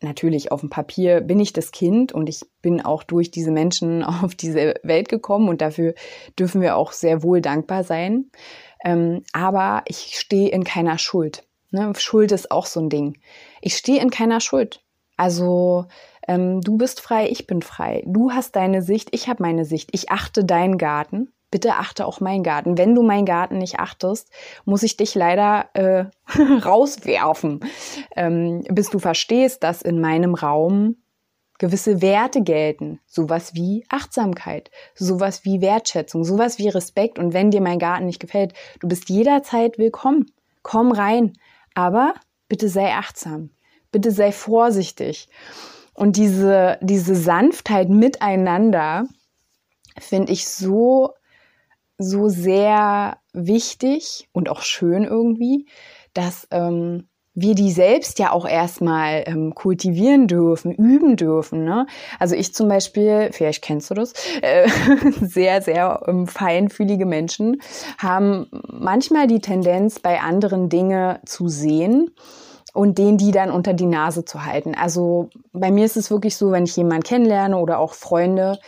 natürlich 0.03 0.51
auf 0.51 0.61
dem 0.61 0.69
Papier 0.69 1.21
bin 1.21 1.39
ich 1.39 1.53
das 1.53 1.71
Kind 1.71 2.11
und 2.11 2.29
ich 2.29 2.41
bin 2.61 2.81
auch 2.81 3.03
durch 3.03 3.31
diese 3.31 3.51
Menschen 3.51 4.03
auf 4.03 4.35
diese 4.35 4.75
Welt 4.83 5.09
gekommen 5.09 5.49
und 5.49 5.61
dafür 5.61 5.93
dürfen 6.37 6.61
wir 6.61 6.75
auch 6.75 6.91
sehr 6.91 7.23
wohl 7.23 7.41
dankbar 7.41 7.83
sein. 7.83 8.29
Ähm, 8.83 9.23
aber 9.31 9.83
ich 9.87 10.17
stehe 10.17 10.49
in 10.49 10.63
keiner 10.63 10.97
Schuld. 10.97 11.45
Ne? 11.71 11.93
Schuld 11.97 12.31
ist 12.31 12.51
auch 12.51 12.65
so 12.65 12.79
ein 12.81 12.89
Ding. 12.89 13.17
Ich 13.61 13.75
stehe 13.77 14.01
in 14.01 14.09
keiner 14.09 14.39
Schuld. 14.39 14.81
Also 15.15 15.85
ähm, 16.27 16.61
du 16.61 16.77
bist 16.77 17.01
frei, 17.01 17.29
ich 17.29 17.47
bin 17.47 17.61
frei. 17.61 18.03
Du 18.05 18.31
hast 18.31 18.55
deine 18.55 18.81
Sicht, 18.81 19.09
ich 19.11 19.27
habe 19.27 19.43
meine 19.43 19.65
Sicht. 19.65 19.89
Ich 19.93 20.11
achte 20.11 20.43
deinen 20.43 20.77
Garten 20.77 21.31
bitte 21.53 21.75
achte 21.75 22.07
auch 22.07 22.19
meinen 22.19 22.41
Garten. 22.41 22.79
Wenn 22.79 22.95
du 22.95 23.03
meinen 23.03 23.27
Garten 23.27 23.59
nicht 23.59 23.79
achtest, 23.79 24.31
muss 24.65 24.81
ich 24.81 24.97
dich 24.97 25.13
leider 25.13 25.69
äh, 25.75 26.05
rauswerfen, 26.65 27.59
ähm, 28.15 28.63
bis 28.71 28.89
du 28.89 28.97
verstehst, 28.97 29.61
dass 29.61 29.83
in 29.83 30.01
meinem 30.01 30.33
Raum 30.33 30.95
gewisse 31.59 32.01
Werte 32.01 32.41
gelten, 32.41 32.99
sowas 33.05 33.53
wie 33.53 33.85
Achtsamkeit, 33.89 34.71
sowas 34.95 35.45
wie 35.45 35.61
Wertschätzung, 35.61 36.23
sowas 36.23 36.57
wie 36.57 36.69
Respekt. 36.69 37.19
Und 37.19 37.33
wenn 37.33 37.51
dir 37.51 37.61
mein 37.61 37.77
Garten 37.77 38.07
nicht 38.07 38.19
gefällt, 38.19 38.55
du 38.79 38.87
bist 38.87 39.09
jederzeit 39.09 39.77
willkommen. 39.77 40.31
Komm 40.63 40.91
rein, 40.91 41.33
aber 41.75 42.15
bitte 42.49 42.67
sei 42.67 42.95
achtsam, 42.95 43.51
bitte 43.91 44.09
sei 44.09 44.31
vorsichtig. 44.31 45.29
Und 45.93 46.17
diese, 46.17 46.79
diese 46.81 47.15
Sanftheit 47.15 47.89
miteinander 47.89 49.05
finde 49.99 50.31
ich 50.31 50.47
so 50.47 51.13
so 51.97 52.27
sehr 52.29 53.17
wichtig 53.33 54.27
und 54.31 54.49
auch 54.49 54.61
schön 54.61 55.03
irgendwie, 55.03 55.67
dass 56.13 56.47
ähm, 56.51 57.07
wir 57.35 57.55
die 57.55 57.71
selbst 57.71 58.19
ja 58.19 58.31
auch 58.31 58.47
erstmal 58.47 59.23
ähm, 59.25 59.55
kultivieren 59.55 60.27
dürfen, 60.27 60.71
üben 60.71 61.15
dürfen. 61.15 61.63
Ne? 61.63 61.87
Also 62.19 62.35
ich 62.35 62.53
zum 62.53 62.67
Beispiel, 62.67 63.29
vielleicht 63.31 63.63
kennst 63.63 63.89
du 63.89 63.95
das, 63.95 64.13
äh, 64.41 64.69
sehr, 65.21 65.61
sehr 65.61 66.03
ähm, 66.07 66.27
feinfühlige 66.27 67.05
Menschen 67.05 67.61
haben 67.97 68.47
manchmal 68.67 69.27
die 69.27 69.41
Tendenz, 69.41 69.99
bei 69.99 70.19
anderen 70.21 70.69
Dinge 70.69 71.21
zu 71.25 71.47
sehen 71.47 72.11
und 72.73 72.97
denen 72.97 73.17
die 73.17 73.31
dann 73.31 73.51
unter 73.51 73.73
die 73.73 73.85
Nase 73.85 74.25
zu 74.25 74.45
halten. 74.45 74.75
Also 74.75 75.29
bei 75.53 75.71
mir 75.71 75.85
ist 75.85 75.97
es 75.97 76.11
wirklich 76.11 76.35
so, 76.37 76.51
wenn 76.51 76.65
ich 76.65 76.75
jemanden 76.75 77.03
kennenlerne 77.03 77.57
oder 77.57 77.79
auch 77.79 77.93
Freunde, 77.93 78.59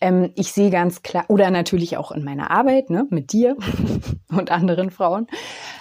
ähm, 0.00 0.32
ich 0.34 0.52
sehe 0.52 0.70
ganz 0.70 1.02
klar, 1.02 1.24
oder 1.28 1.50
natürlich 1.50 1.96
auch 1.96 2.12
in 2.12 2.24
meiner 2.24 2.50
Arbeit 2.50 2.90
ne, 2.90 3.06
mit 3.10 3.32
dir 3.32 3.56
und 4.28 4.50
anderen 4.50 4.90
Frauen, 4.90 5.26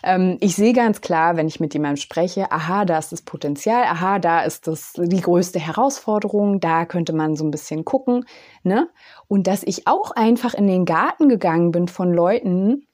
ähm, 0.04 0.38
ich 0.40 0.56
sehe 0.56 0.74
ganz 0.74 1.02
klar, 1.02 1.38
wenn 1.38 1.48
ich 1.48 1.60
mit 1.60 1.74
jemandem 1.74 1.98
spreche, 1.98 2.52
aha, 2.52 2.86
da 2.86 2.98
ist 2.98 3.12
das 3.12 3.22
Potenzial, 3.22 3.84
aha, 3.84 4.20
da 4.20 4.42
ist 4.42 4.68
das 4.68 4.94
die 4.98 5.22
größte 5.22 5.60
Herausforderung, 5.60 6.60
da 6.60 6.86
könnte 6.86 7.14
man 7.14 7.36
so 7.36 7.46
ein 7.46 7.52
bisschen 7.52 7.86
gucken. 7.86 8.26
Ne? 8.64 8.90
Und 9.28 9.48
dass 9.48 9.64
ich 9.64 9.88
auch 9.88 10.12
einfach 10.12 10.54
in 10.54 10.68
den 10.68 10.86
Garten 10.86 11.30
gegangen 11.30 11.72
bin 11.72 11.88
von 11.88 12.14
Leuten, 12.14 12.88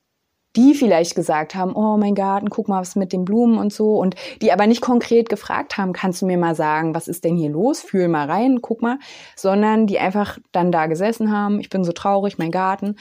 die 0.56 0.74
vielleicht 0.74 1.16
gesagt 1.16 1.56
haben, 1.56 1.76
oh 1.76 1.98
mein 1.98 2.16
Garten, 2.16 2.50
guck 2.50 2.68
mal, 2.68 2.82
was 2.82 2.96
mit 2.96 3.14
den 3.14 3.26
Blumen 3.26 3.58
und 3.58 3.74
so, 3.74 3.96
und 3.98 4.16
die 4.42 4.52
aber 4.52 4.68
nicht 4.68 4.82
konkret 4.82 5.30
gefragt 5.30 5.78
haben, 5.78 5.94
kannst 5.94 6.22
du 6.22 6.26
mir 6.26 6.38
mal 6.38 6.56
sagen, 6.56 6.94
was 6.94 7.08
ist 7.08 7.24
denn 7.24 7.36
hier 7.36 7.50
los? 7.50 7.82
Fühl 7.82 8.08
mal 8.08 8.30
rein, 8.30 8.60
guck 8.62 8.82
mal, 8.82 9.00
sondern 9.36 9.88
die 9.88 10.00
einfach 10.00 10.38
dann 10.52 10.72
da 10.72 10.86
gesessen 10.88 11.32
haben, 11.32 11.60
ich 11.60 11.70
bin 11.70 11.84
so 11.84 11.92
traurig, 11.92 12.38
mein 12.38 12.52
Garten, 12.52 12.98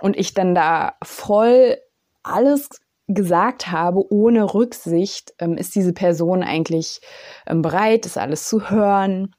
und 0.00 0.16
ich 0.16 0.34
dann 0.34 0.54
da 0.54 0.94
voll 1.02 1.76
alles 2.22 2.68
gesagt 3.08 3.72
habe, 3.72 4.12
ohne 4.12 4.54
Rücksicht, 4.54 5.34
ähm, 5.38 5.56
ist 5.56 5.74
diese 5.74 5.92
Person 5.92 6.42
eigentlich 6.42 7.00
ähm, 7.46 7.62
bereit, 7.62 8.04
das 8.04 8.16
alles 8.16 8.48
zu 8.48 8.70
hören? 8.70 9.34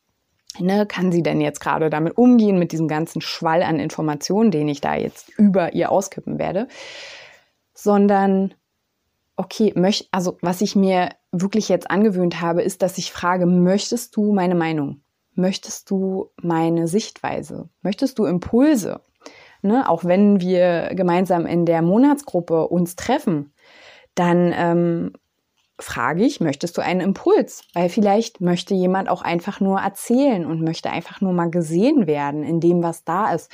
Ne, 0.58 0.88
kann 0.88 1.12
sie 1.12 1.22
denn 1.22 1.40
jetzt 1.40 1.60
gerade 1.60 1.92
damit 1.92 2.18
umgehen, 2.18 2.58
mit 2.58 2.72
diesem 2.72 2.88
ganzen 2.88 3.22
Schwall 3.22 3.62
an 3.62 3.80
Informationen, 3.80 4.50
den 4.50 4.68
ich 4.68 4.82
da 4.82 4.96
jetzt 4.96 5.30
über 5.38 5.74
ihr 5.74 5.92
auskippen 5.92 6.40
werde? 6.40 6.68
Sondern 7.84 8.54
okay, 9.40 9.72
möcht, 9.76 10.10
also 10.12 10.38
was 10.42 10.60
ich 10.60 10.76
mir 10.76 11.10
wirklich 11.32 11.70
jetzt 11.70 11.90
angewöhnt 11.90 12.42
habe, 12.42 12.62
ist, 12.62 12.82
dass 12.82 12.98
ich 12.98 13.12
frage, 13.12 13.46
möchtest 13.46 14.16
du 14.18 14.34
meine 14.34 14.56
Meinung? 14.56 15.02
Möchtest 15.34 15.90
du 15.90 16.32
meine 16.42 16.90
Sichtweise? 16.90 17.70
Möchtest 17.82 18.20
du 18.20 18.26
Impulse? 18.26 19.00
Ne, 19.62 19.90
auch 19.90 20.04
wenn 20.06 20.42
wir 20.42 20.90
gemeinsam 20.94 21.46
in 21.46 21.66
der 21.66 21.82
Monatsgruppe 21.82 22.68
uns 22.68 22.96
treffen, 22.96 23.54
dann 24.16 24.54
ähm, 24.56 25.14
frage 25.80 26.26
ich, 26.26 26.42
möchtest 26.42 26.78
du 26.78 26.82
einen 26.82 27.02
Impuls? 27.02 27.64
Weil 27.74 27.90
vielleicht 27.90 28.42
möchte 28.42 28.74
jemand 28.74 29.10
auch 29.10 29.22
einfach 29.22 29.60
nur 29.60 29.80
erzählen 29.80 30.46
und 30.46 30.62
möchte 30.62 30.90
einfach 30.90 31.22
nur 31.22 31.34
mal 31.34 31.50
gesehen 31.50 32.08
werden 32.08 32.44
in 32.44 32.60
dem, 32.60 32.84
was 32.84 33.04
da 33.04 33.34
ist. 33.34 33.52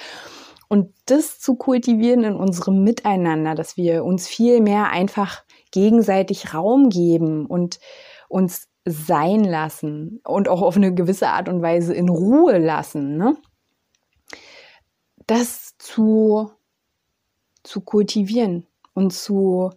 Und 0.76 0.94
das 1.06 1.40
zu 1.40 1.56
kultivieren 1.56 2.26
in 2.26 2.36
unserem 2.36 2.84
Miteinander, 2.84 3.56
dass 3.56 3.78
wir 3.78 4.04
uns 4.04 4.28
viel 4.28 4.60
mehr 4.60 4.90
einfach 4.90 5.46
gegenseitig 5.72 6.54
Raum 6.54 6.90
geben 6.90 7.46
und 7.46 7.80
uns 8.28 8.68
sein 8.84 9.46
lassen 9.46 10.20
und 10.26 10.50
auch 10.50 10.62
auf 10.62 10.76
eine 10.76 10.94
gewisse 10.94 11.30
Art 11.30 11.48
und 11.48 11.62
Weise 11.62 11.94
in 11.94 12.10
Ruhe 12.10 12.58
lassen. 12.58 13.16
Ne? 13.16 13.38
Das 15.28 15.78
zu, 15.78 16.52
zu 17.64 17.80
kultivieren 17.80 18.68
und 18.94 19.14
zu, 19.14 19.70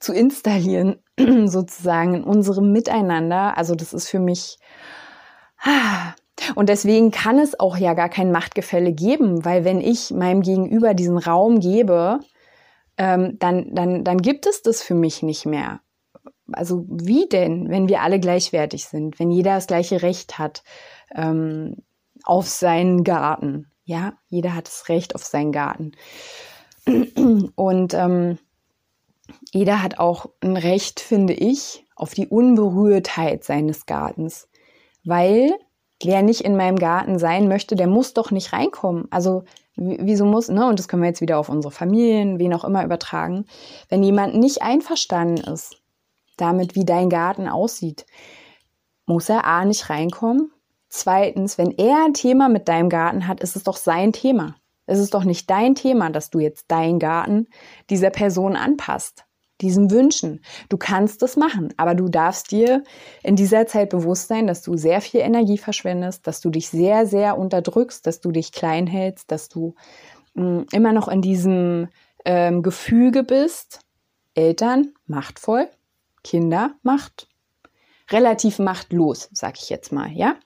zu 0.00 0.14
installieren, 0.14 1.02
sozusagen 1.44 2.14
in 2.14 2.24
unserem 2.24 2.72
Miteinander. 2.72 3.58
Also 3.58 3.74
das 3.74 3.92
ist 3.92 4.08
für 4.08 4.18
mich. 4.18 4.58
Und 6.54 6.68
deswegen 6.68 7.10
kann 7.10 7.38
es 7.38 7.58
auch 7.58 7.76
ja 7.76 7.94
gar 7.94 8.08
kein 8.08 8.32
Machtgefälle 8.32 8.92
geben, 8.92 9.44
weil 9.44 9.64
wenn 9.64 9.80
ich 9.80 10.10
meinem 10.10 10.42
Gegenüber 10.42 10.94
diesen 10.94 11.18
Raum 11.18 11.60
gebe, 11.60 12.20
ähm, 12.96 13.38
dann, 13.38 13.74
dann, 13.74 14.04
dann 14.04 14.18
gibt 14.18 14.46
es 14.46 14.62
das 14.62 14.82
für 14.82 14.94
mich 14.94 15.22
nicht 15.22 15.46
mehr. 15.46 15.80
Also 16.52 16.84
wie 16.88 17.28
denn, 17.28 17.68
wenn 17.68 17.88
wir 17.88 18.02
alle 18.02 18.20
gleichwertig 18.20 18.86
sind, 18.86 19.18
wenn 19.18 19.30
jeder 19.30 19.54
das 19.54 19.66
gleiche 19.66 20.02
Recht 20.02 20.38
hat 20.38 20.62
ähm, 21.14 21.76
auf 22.24 22.48
seinen 22.48 23.04
Garten? 23.04 23.70
Ja, 23.84 24.14
jeder 24.28 24.54
hat 24.54 24.66
das 24.66 24.88
Recht 24.88 25.14
auf 25.14 25.24
seinen 25.24 25.52
Garten. 25.52 25.92
Und 27.54 27.94
ähm, 27.94 28.38
jeder 29.52 29.82
hat 29.82 29.98
auch 29.98 30.26
ein 30.40 30.56
Recht, 30.56 31.00
finde 31.00 31.34
ich, 31.34 31.86
auf 31.94 32.14
die 32.14 32.26
Unberührtheit 32.26 33.44
seines 33.44 33.86
Gartens. 33.86 34.48
Weil 35.04 35.54
wer 36.02 36.22
nicht 36.22 36.42
in 36.42 36.56
meinem 36.56 36.76
Garten 36.76 37.18
sein 37.18 37.48
möchte, 37.48 37.76
der 37.76 37.86
muss 37.86 38.14
doch 38.14 38.30
nicht 38.30 38.52
reinkommen. 38.52 39.06
Also 39.10 39.44
wieso 39.76 40.24
muss, 40.24 40.48
ne? 40.48 40.66
Und 40.66 40.78
das 40.78 40.88
können 40.88 41.02
wir 41.02 41.08
jetzt 41.08 41.20
wieder 41.20 41.38
auf 41.38 41.48
unsere 41.48 41.72
Familien, 41.72 42.38
wen 42.38 42.54
auch 42.54 42.64
immer 42.64 42.84
übertragen. 42.84 43.46
Wenn 43.88 44.02
jemand 44.02 44.34
nicht 44.34 44.62
einverstanden 44.62 45.52
ist 45.52 45.76
damit, 46.36 46.74
wie 46.74 46.84
dein 46.84 47.10
Garten 47.10 47.48
aussieht, 47.48 48.06
muss 49.06 49.28
er 49.28 49.44
A 49.44 49.64
nicht 49.64 49.90
reinkommen. 49.90 50.52
Zweitens, 50.88 51.58
wenn 51.58 51.72
er 51.72 52.04
ein 52.04 52.14
Thema 52.14 52.48
mit 52.48 52.68
deinem 52.68 52.88
Garten 52.88 53.26
hat, 53.26 53.40
ist 53.40 53.56
es 53.56 53.64
doch 53.64 53.76
sein 53.76 54.12
Thema. 54.12 54.56
Es 54.86 54.98
ist 54.98 55.12
doch 55.12 55.24
nicht 55.24 55.50
dein 55.50 55.74
Thema, 55.74 56.10
dass 56.10 56.30
du 56.30 56.38
jetzt 56.38 56.70
deinen 56.70 56.98
Garten 56.98 57.48
dieser 57.90 58.10
Person 58.10 58.56
anpasst, 58.56 59.24
diesen 59.60 59.90
Wünschen. 59.90 60.40
Du 60.68 60.76
kannst 60.76 61.22
es 61.22 61.36
machen, 61.36 61.72
aber 61.76 61.94
du 61.94 62.08
darfst 62.08 62.50
dir 62.50 62.82
in 63.22 63.36
dieser 63.36 63.66
Zeit 63.66 63.90
bewusst 63.90 64.28
sein, 64.28 64.46
dass 64.46 64.62
du 64.62 64.76
sehr 64.76 65.00
viel 65.00 65.20
Energie 65.20 65.58
verschwendest, 65.58 66.26
dass 66.26 66.40
du 66.40 66.50
dich 66.50 66.68
sehr, 66.68 67.06
sehr 67.06 67.38
unterdrückst, 67.38 68.06
dass 68.06 68.20
du 68.20 68.30
dich 68.30 68.52
klein 68.52 68.86
hältst, 68.86 69.30
dass 69.30 69.48
du 69.48 69.74
mh, 70.34 70.44
mm, 70.44 70.66
immer 70.72 70.92
noch 70.92 71.08
in 71.08 71.22
diesem 71.22 71.88
ähm, 72.24 72.62
Gefüge 72.62 73.22
bist. 73.22 73.80
Eltern 74.34 74.92
machtvoll, 75.06 75.68
Kinder 76.22 76.72
macht 76.82 77.26
relativ 78.10 78.60
machtlos, 78.60 79.28
sag 79.32 79.58
ich 79.58 79.68
jetzt 79.68 79.90
mal, 79.90 80.12
ja 80.12 80.36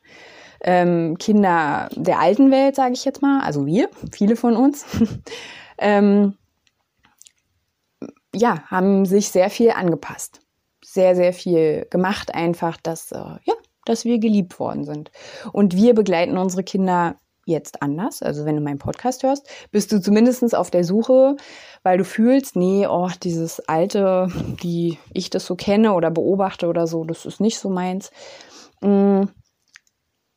ähm, 0.63 1.19
Kinder 1.19 1.89
der 1.95 2.21
alten 2.21 2.51
Welt, 2.51 2.77
sage 2.77 2.95
ich 2.95 3.05
jetzt 3.05 3.23
mal, 3.23 3.41
also 3.41 3.67
wir, 3.67 3.91
viele 4.13 4.37
von 4.37 4.57
uns, 4.57 4.85
ähm, 5.79 6.37
ja, 8.35 8.63
haben 8.67 9.05
sich 9.05 9.29
sehr 9.29 9.51
viel 9.51 9.71
angepasst. 9.71 10.41
Sehr, 10.85 11.15
sehr 11.15 11.33
viel 11.33 11.87
gemacht, 11.91 12.35
einfach, 12.35 12.77
dass, 12.77 13.13
äh, 13.13 13.19
ja, 13.19 13.55
dass 13.85 14.05
wir 14.05 14.19
geliebt 14.19 14.59
worden 14.59 14.85
sind. 14.85 15.11
Und 15.53 15.75
wir 15.77 15.95
begleiten 15.95 16.39
unsere 16.39 16.65
Kinder 16.65 17.17
jetzt 17.45 17.83
anders. 17.83 18.23
Also 18.23 18.45
wenn 18.45 18.57
du 18.57 18.63
meinen 18.63 18.79
Podcast 18.79 19.23
hörst, 19.23 19.49
bist 19.71 19.91
du 19.93 20.01
zumindest 20.01 20.55
auf 20.55 20.71
der 20.71 20.85
Suche, 20.85 21.37
weil 21.83 21.99
du 21.99 22.05
fühlst, 22.05 22.57
nee, 22.57 22.87
oh, 22.87 23.11
dieses 23.23 23.61
alte, 23.69 24.29
wie 24.61 24.99
ich 25.13 25.31
das 25.31 25.47
so 25.47 25.57
kenne 25.57 25.95
oder 25.95 26.11
beobachte 26.11 26.69
oder 26.69 26.87
so, 26.87 27.05
das 27.05 27.27
ist 27.27 27.41
nicht 27.41 27.59
so 27.59 27.69
meins. 27.69 28.11
Mm, 28.81 29.25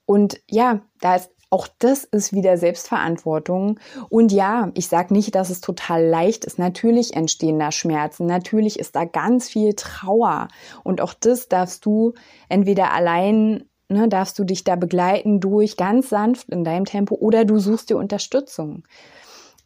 und 0.06 0.40
ja, 0.50 0.82
da 1.00 1.16
ist 1.16 1.32
auch 1.56 1.70
das 1.80 2.04
ist 2.04 2.34
wieder 2.34 2.58
Selbstverantwortung. 2.58 3.80
Und 4.10 4.34
ja, 4.34 4.72
ich 4.74 4.90
sage 4.90 5.14
nicht, 5.14 5.36
dass 5.36 5.50
es 5.50 5.62
total 5.62 6.06
leicht 6.06 6.44
ist. 6.44 6.60
Natürlich 6.60 7.14
entstehen 7.16 7.58
da 7.60 7.72
Schmerzen. 7.72 8.26
Natürlich 8.26 8.78
ist 8.78 8.94
da 8.98 9.06
ganz 9.06 9.48
viel 9.48 9.74
Trauer. 9.74 10.50
Und 10.84 11.00
auch 11.00 11.14
das 11.14 11.48
darfst 11.48 11.86
du 11.86 12.14
entweder 12.50 12.92
allein, 12.92 13.70
ne, 13.88 14.10
darfst 14.10 14.38
du 14.38 14.44
dich 14.44 14.66
da 14.66 14.76
begleiten 14.76 15.40
durch 15.40 15.78
ganz 15.78 16.10
sanft 16.10 16.50
in 16.50 16.66
deinem 16.66 16.84
Tempo 16.84 17.16
oder 17.16 17.46
du 17.46 17.58
suchst 17.58 17.90
dir 17.90 17.96
Unterstützung. 17.96 18.84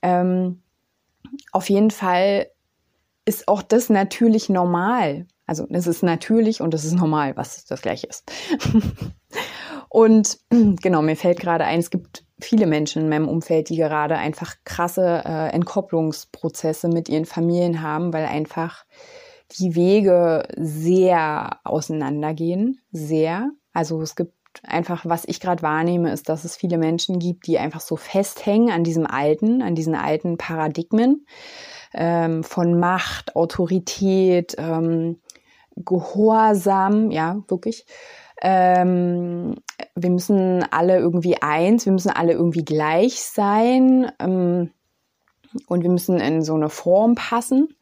Ähm, 0.04 0.62
auf 1.52 1.72
jeden 1.72 1.90
Fall 1.90 2.52
ist 3.26 3.48
auch 3.48 3.64
das 3.64 3.90
natürlich 3.90 4.48
normal. 4.48 5.26
Also 5.48 5.66
es 5.72 5.88
ist 5.88 6.04
natürlich 6.04 6.62
und 6.62 6.76
es 6.76 6.86
ist 6.86 6.94
normal, 6.94 7.36
was 7.36 7.66
das 7.66 7.82
gleiche 7.82 8.06
ist. 8.06 8.32
Und 9.90 10.38
genau, 10.50 11.02
mir 11.02 11.16
fällt 11.16 11.40
gerade 11.40 11.66
ein, 11.66 11.80
es 11.80 11.90
gibt 11.90 12.24
viele 12.40 12.68
Menschen 12.68 13.04
in 13.04 13.10
meinem 13.10 13.28
Umfeld, 13.28 13.70
die 13.70 13.76
gerade 13.76 14.16
einfach 14.16 14.56
krasse 14.64 15.24
äh, 15.26 15.50
Entkopplungsprozesse 15.50 16.88
mit 16.88 17.10
ihren 17.10 17.26
Familien 17.26 17.82
haben, 17.82 18.14
weil 18.14 18.26
einfach 18.26 18.86
die 19.60 19.76
Wege 19.76 20.48
sehr 20.56 21.60
auseinandergehen, 21.64 22.82
sehr. 22.92 23.50
Also 23.74 24.02
es 24.02 24.16
gibt 24.16 24.34
einfach, 24.64 25.06
was 25.06 25.24
ich 25.26 25.40
gerade 25.40 25.64
wahrnehme, 25.64 26.12
ist, 26.12 26.30
dass 26.30 26.44
es 26.44 26.56
viele 26.56 26.78
Menschen 26.78 27.20
gibt, 27.20 27.48
die 27.48 27.58
einfach 27.58 27.82
so 27.82 27.96
festhängen 27.96 28.72
an 28.72 28.84
diesem 28.84 29.06
alten, 29.06 29.62
an 29.62 29.76
diesen 29.76 29.96
alten 29.96 30.38
Paradigmen 30.38 31.26
ähm, 31.94 32.44
von 32.44 32.80
Macht, 32.80 33.36
Autorität, 33.36 34.56
ähm, 34.58 35.20
Gehorsam, 35.76 37.10
ja, 37.10 37.42
wirklich 37.48 37.86
ähm, 38.42 39.56
wir 39.96 40.10
müssen 40.10 40.64
alle 40.72 40.98
irgendwie 40.98 41.42
eins, 41.42 41.86
wir 41.86 41.94
müssen 41.94 42.12
alle 42.12 42.34
irgendwie 42.34 42.64
gleich 42.64 43.22
sein 43.22 44.12
ähm, 44.20 44.72
und 45.68 45.84
wir 45.84 45.90
müssen 45.90 46.20
in 46.20 46.44
so 46.44 46.56
eine 46.56 46.70
Form 46.70 47.16
passen. 47.16 47.76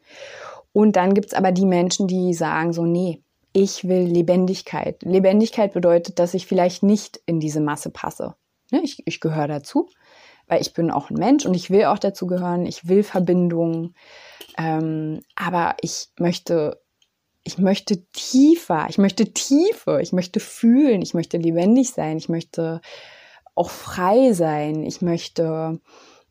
Und 0.72 0.96
dann 0.96 1.14
gibt 1.14 1.28
es 1.28 1.34
aber 1.34 1.52
die 1.52 1.66
Menschen, 1.66 2.06
die 2.08 2.34
sagen 2.34 2.72
so, 2.72 2.84
nee, 2.84 3.22
ich 3.52 3.88
will 3.88 4.02
Lebendigkeit. 4.02 5.02
Lebendigkeit 5.02 5.72
bedeutet, 5.72 6.18
dass 6.18 6.34
ich 6.34 6.46
vielleicht 6.46 6.82
nicht 6.82 7.20
in 7.26 7.40
diese 7.40 7.60
Masse 7.60 7.90
passe. 7.90 8.34
Ne? 8.70 8.80
Ich, 8.82 9.02
ich 9.06 9.20
gehöre 9.20 9.48
dazu, 9.48 9.88
weil 10.46 10.60
ich 10.60 10.74
bin 10.74 10.90
auch 10.90 11.10
ein 11.10 11.16
Mensch 11.16 11.46
und 11.46 11.54
ich 11.54 11.70
will 11.70 11.86
auch 11.86 11.98
dazu 11.98 12.26
gehören. 12.26 12.66
Ich 12.66 12.88
will 12.88 13.02
Verbindung. 13.02 13.94
Ähm, 14.56 15.20
aber 15.34 15.76
ich 15.80 16.08
möchte 16.18 16.80
ich 17.48 17.56
möchte 17.56 18.04
tiefer, 18.12 18.86
ich 18.90 18.98
möchte 18.98 19.32
Tiefe, 19.32 20.00
ich 20.02 20.12
möchte 20.12 20.38
fühlen, 20.38 21.00
ich 21.00 21.14
möchte 21.14 21.38
lebendig 21.38 21.92
sein, 21.92 22.18
ich 22.18 22.28
möchte 22.28 22.82
auch 23.54 23.70
frei 23.70 24.34
sein, 24.34 24.82
ich 24.82 25.00
möchte 25.00 25.80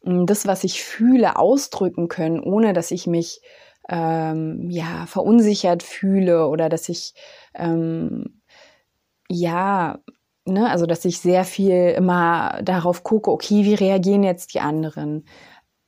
mm, 0.03 0.25
das, 0.25 0.45
was 0.45 0.63
ich 0.63 0.84
fühle, 0.84 1.38
ausdrücken 1.38 2.08
können, 2.08 2.39
ohne 2.39 2.73
dass 2.73 2.91
ich 2.91 3.08
mich 3.08 3.41
ähm, 3.89 4.69
ja 4.69 5.08
verunsichert 5.08 5.82
fühle 5.82 6.47
oder 6.49 6.69
dass 6.69 6.88
ich 6.88 7.15
ähm, 7.56 8.41
ja 9.27 9.99
ne, 10.45 10.69
also 10.69 10.86
dass 10.86 11.03
ich 11.03 11.19
sehr 11.19 11.45
viel 11.45 11.93
immer 11.97 12.60
darauf 12.62 13.03
gucke, 13.03 13.32
okay, 13.32 13.65
wie 13.65 13.73
reagieren 13.73 14.23
jetzt 14.23 14.53
die 14.53 14.60
anderen? 14.60 15.25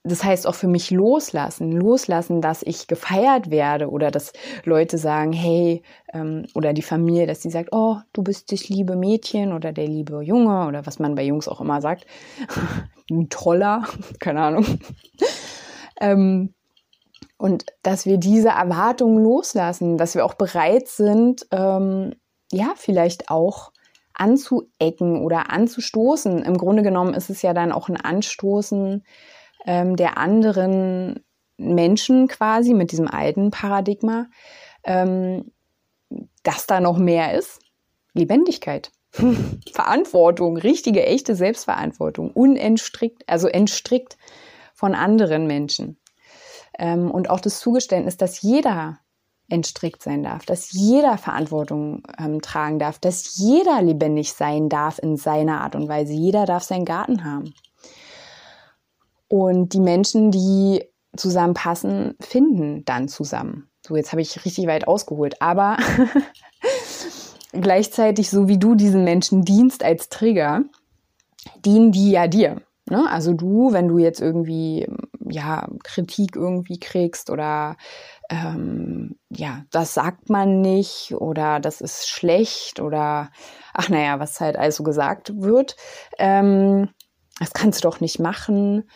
Das 0.04 0.24
heißt 0.24 0.48
auch 0.48 0.56
für 0.56 0.68
mich 0.68 0.92
loslassen, 0.92 1.74
loslassen, 1.74 2.42
dass 2.42 2.64
ich 2.64 2.88
gefeiert 2.88 3.52
werde 3.52 3.90
oder 3.90 4.12
dass 4.12 4.32
Leute 4.64 4.98
sagen, 4.98 5.34
hey, 5.34 5.84
ähm, 6.14 6.46
oder 6.56 6.72
die 6.72 6.82
Familie, 6.82 7.28
dass 7.28 7.42
sie 7.42 7.50
sagt, 7.50 7.70
oh, 7.74 7.98
du 8.14 8.24
bist 8.24 8.52
das 8.52 8.70
liebe 8.70 8.96
Mädchen 8.96 9.52
oder 9.52 9.74
der 9.74 9.88
liebe 9.88 10.22
Junge 10.22 10.68
oder 10.68 10.86
was 10.86 11.00
man 11.00 11.16
bei 11.16 11.24
Jungs 11.24 11.50
auch 11.50 11.60
immer 11.60 11.82
sagt, 11.82 12.06
ein 13.12 13.30
Toller, 13.30 13.84
keine 14.20 14.42
Ahnung. 14.42 14.66
ähm, 16.00 16.54
und 17.38 17.66
dass 17.84 18.06
wir 18.06 18.18
diese 18.18 18.50
Erwartungen 18.50 19.22
loslassen, 19.24 19.98
dass 19.98 20.16
wir 20.16 20.26
auch 20.26 20.34
bereit 20.34 20.88
sind, 20.88 21.46
ähm, 21.52 22.16
ja, 22.52 22.74
vielleicht 22.76 23.30
auch 23.30 23.72
anzuecken 24.14 25.22
oder 25.24 25.50
anzustoßen. 25.50 26.44
Im 26.44 26.58
Grunde 26.58 26.84
genommen 26.84 27.14
ist 27.14 27.30
es 27.30 27.42
ja 27.42 27.54
dann 27.54 27.72
auch 27.72 27.90
ein 27.90 27.98
Anstoßen, 27.98 29.04
ähm, 29.66 29.96
der 29.96 30.18
anderen 30.18 31.24
Menschen 31.58 32.28
quasi 32.28 32.74
mit 32.74 32.92
diesem 32.92 33.08
alten 33.08 33.52
Paradigma, 33.52 34.28
ähm, 34.84 35.52
dass 36.44 36.66
da 36.66 36.80
noch 36.80 36.98
mehr 36.98 37.38
ist. 37.38 37.60
Lebendigkeit. 38.14 38.92
Verantwortung, 39.72 40.58
richtige, 40.58 41.06
echte 41.06 41.36
Selbstverantwortung, 41.36 42.32
unentstrickt, 42.32 43.24
also 43.28 43.48
entstrickt 43.48 44.18
von 44.74 44.96
anderen 44.96 45.48
Menschen. 45.48 46.00
Ähm, 46.78 47.12
und 47.12 47.30
auch 47.30 47.40
das 47.40 47.60
Zugeständnis, 47.60 48.18
dass 48.18 48.42
jeder 48.42 49.00
entstrickt 49.50 50.04
sein 50.04 50.24
darf, 50.24 50.46
dass 50.46 50.72
jeder 50.72 51.18
Verantwortung 51.18 52.04
ähm, 52.20 52.42
tragen 52.42 52.80
darf, 52.80 53.00
dass 53.00 53.38
jeder 53.38 53.82
lebendig 53.82 54.34
sein 54.34 54.70
darf 54.70 55.00
in 55.00 55.18
seiner 55.18 55.62
Art 55.62 55.76
und 55.76 55.88
Weise. 55.88 56.14
Jeder 56.14 56.46
darf 56.46 56.64
seinen 56.64 56.86
Garten 56.86 57.24
haben. 57.24 57.54
Und 59.30 59.74
die 59.74 59.80
Menschen, 59.80 60.32
die 60.32 60.84
zusammenpassen, 61.16 62.16
finden 62.20 62.84
dann 62.86 63.08
zusammen. 63.08 63.70
So, 63.86 63.96
jetzt 63.96 64.12
habe 64.12 64.22
ich 64.22 64.46
richtig 64.46 64.68
weit 64.68 64.88
ausgeholt, 64.88 65.42
aber 65.42 65.78
gleichzeitig, 67.54 68.30
so 68.30 68.48
wie 68.48 68.58
du 68.58 68.76
diesen 68.76 69.04
Menschen 69.04 69.46
dienst 69.46 69.84
als 69.84 70.10
Träger, 70.10 70.64
dienen 71.64 71.92
die 71.92 72.12
ja 72.12 72.28
dir. 72.28 72.62
Ne? 72.90 73.10
Also 73.10 73.34
du, 73.34 73.72
wenn 73.72 73.88
du 73.88 73.98
jetzt 73.98 74.20
irgendwie 74.20 74.88
ja 75.28 75.68
Kritik 75.84 76.36
irgendwie 76.36 76.80
kriegst 76.80 77.30
oder 77.30 77.78
ähm, 78.30 79.16
ja, 79.30 79.64
das 79.72 79.94
sagt 79.94 80.30
man 80.30 80.62
nicht 80.62 81.14
oder 81.14 81.60
das 81.60 81.82
ist 81.82 82.08
schlecht 82.08 82.80
oder 82.80 83.32
ach 83.74 83.90
naja, 83.90 84.20
was 84.20 84.40
halt 84.40 84.58
also 84.58 84.84
gesagt 84.84 85.42
wird, 85.42 85.76
ähm, 86.18 86.90
das 87.40 87.54
kannst 87.54 87.84
du 87.84 87.88
doch 87.88 88.00
nicht 88.02 88.20
machen, 88.20 88.90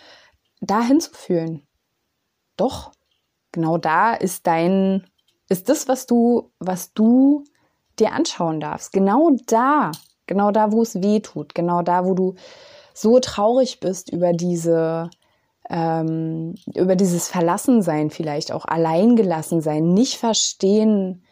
da 0.66 0.82
hinzufühlen. 0.82 1.66
Doch, 2.58 2.92
genau 3.52 3.78
da 3.78 4.14
ist 4.14 4.48
dein, 4.48 5.06
ist 5.50 5.70
das, 5.70 5.88
was 5.88 6.06
du, 6.06 6.52
was 6.60 6.94
du 6.94 7.44
dir 8.00 8.14
anschauen 8.14 8.60
darfst. 8.60 8.92
Genau 8.92 9.32
da, 9.48 9.92
genau 10.26 10.52
da, 10.52 10.72
wo 10.72 10.82
es 10.82 11.02
weh 11.02 11.20
tut, 11.20 11.56
genau 11.56 11.82
da, 11.82 12.06
wo 12.06 12.14
du 12.14 12.36
so 12.94 13.20
traurig 13.20 13.80
bist 13.80 14.12
über 14.12 14.34
diese, 14.34 15.10
ähm, 15.70 16.56
über 16.76 16.96
dieses 16.96 17.28
Verlassensein 17.28 18.10
vielleicht 18.10 18.52
auch 18.52 18.66
alleingelassen 18.66 19.62
sein, 19.62 19.94
nicht 19.94 20.18
verstehen, 20.18 21.24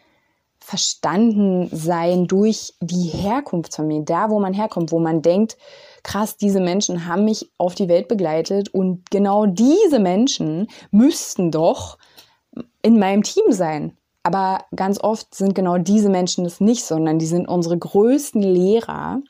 verstanden 0.60 1.70
sein 1.72 2.28
durch 2.28 2.74
die 2.82 3.10
Herkunftsfamilie, 3.10 4.04
da 4.04 4.30
wo 4.30 4.40
man 4.40 4.54
herkommt, 4.54 4.92
wo 4.92 5.00
man 5.00 5.22
denkt, 5.22 5.58
krass, 6.04 6.38
diese 6.38 6.60
Menschen 6.60 7.06
haben 7.06 7.26
mich 7.26 7.52
auf 7.58 7.76
die 7.76 7.88
Welt 7.88 8.08
begleitet 8.08 8.70
und 8.70 9.10
genau 9.12 9.46
diese 9.46 10.00
Menschen 10.00 10.68
müssten 10.92 11.52
doch 11.52 11.98
in 12.82 13.00
meinem 13.00 13.24
Team 13.24 13.52
sein. 13.52 13.98
Aber 14.24 14.66
ganz 14.76 15.02
oft 15.02 15.34
sind 15.34 15.56
genau 15.56 15.78
diese 15.78 16.10
Menschen 16.10 16.46
es 16.46 16.60
nicht, 16.60 16.84
sondern 16.84 17.18
die 17.18 17.26
sind 17.26 17.48
unsere 17.48 17.78
größten 17.78 18.42
Lehrer 18.42 19.22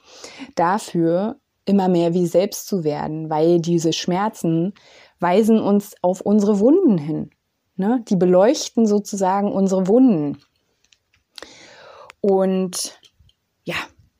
dafür, 0.56 1.38
immer 1.66 1.88
mehr 1.88 2.14
wie 2.14 2.26
selbst 2.26 2.68
zu 2.68 2.84
werden, 2.84 3.30
weil 3.30 3.62
diese 3.62 3.94
Schmerzen 3.94 4.74
weisen 5.20 5.60
uns 5.60 5.96
auf 6.02 6.22
unsere 6.22 6.60
Wunden 6.60 6.98
hin. 6.98 7.30
Ne? 7.76 8.04
Die 8.10 8.16
beleuchten 8.16 8.86
sozusagen 8.86 9.52
unsere 9.52 9.88
Wunden. 9.88 10.40
Und 12.20 13.00
ja, 13.64 13.76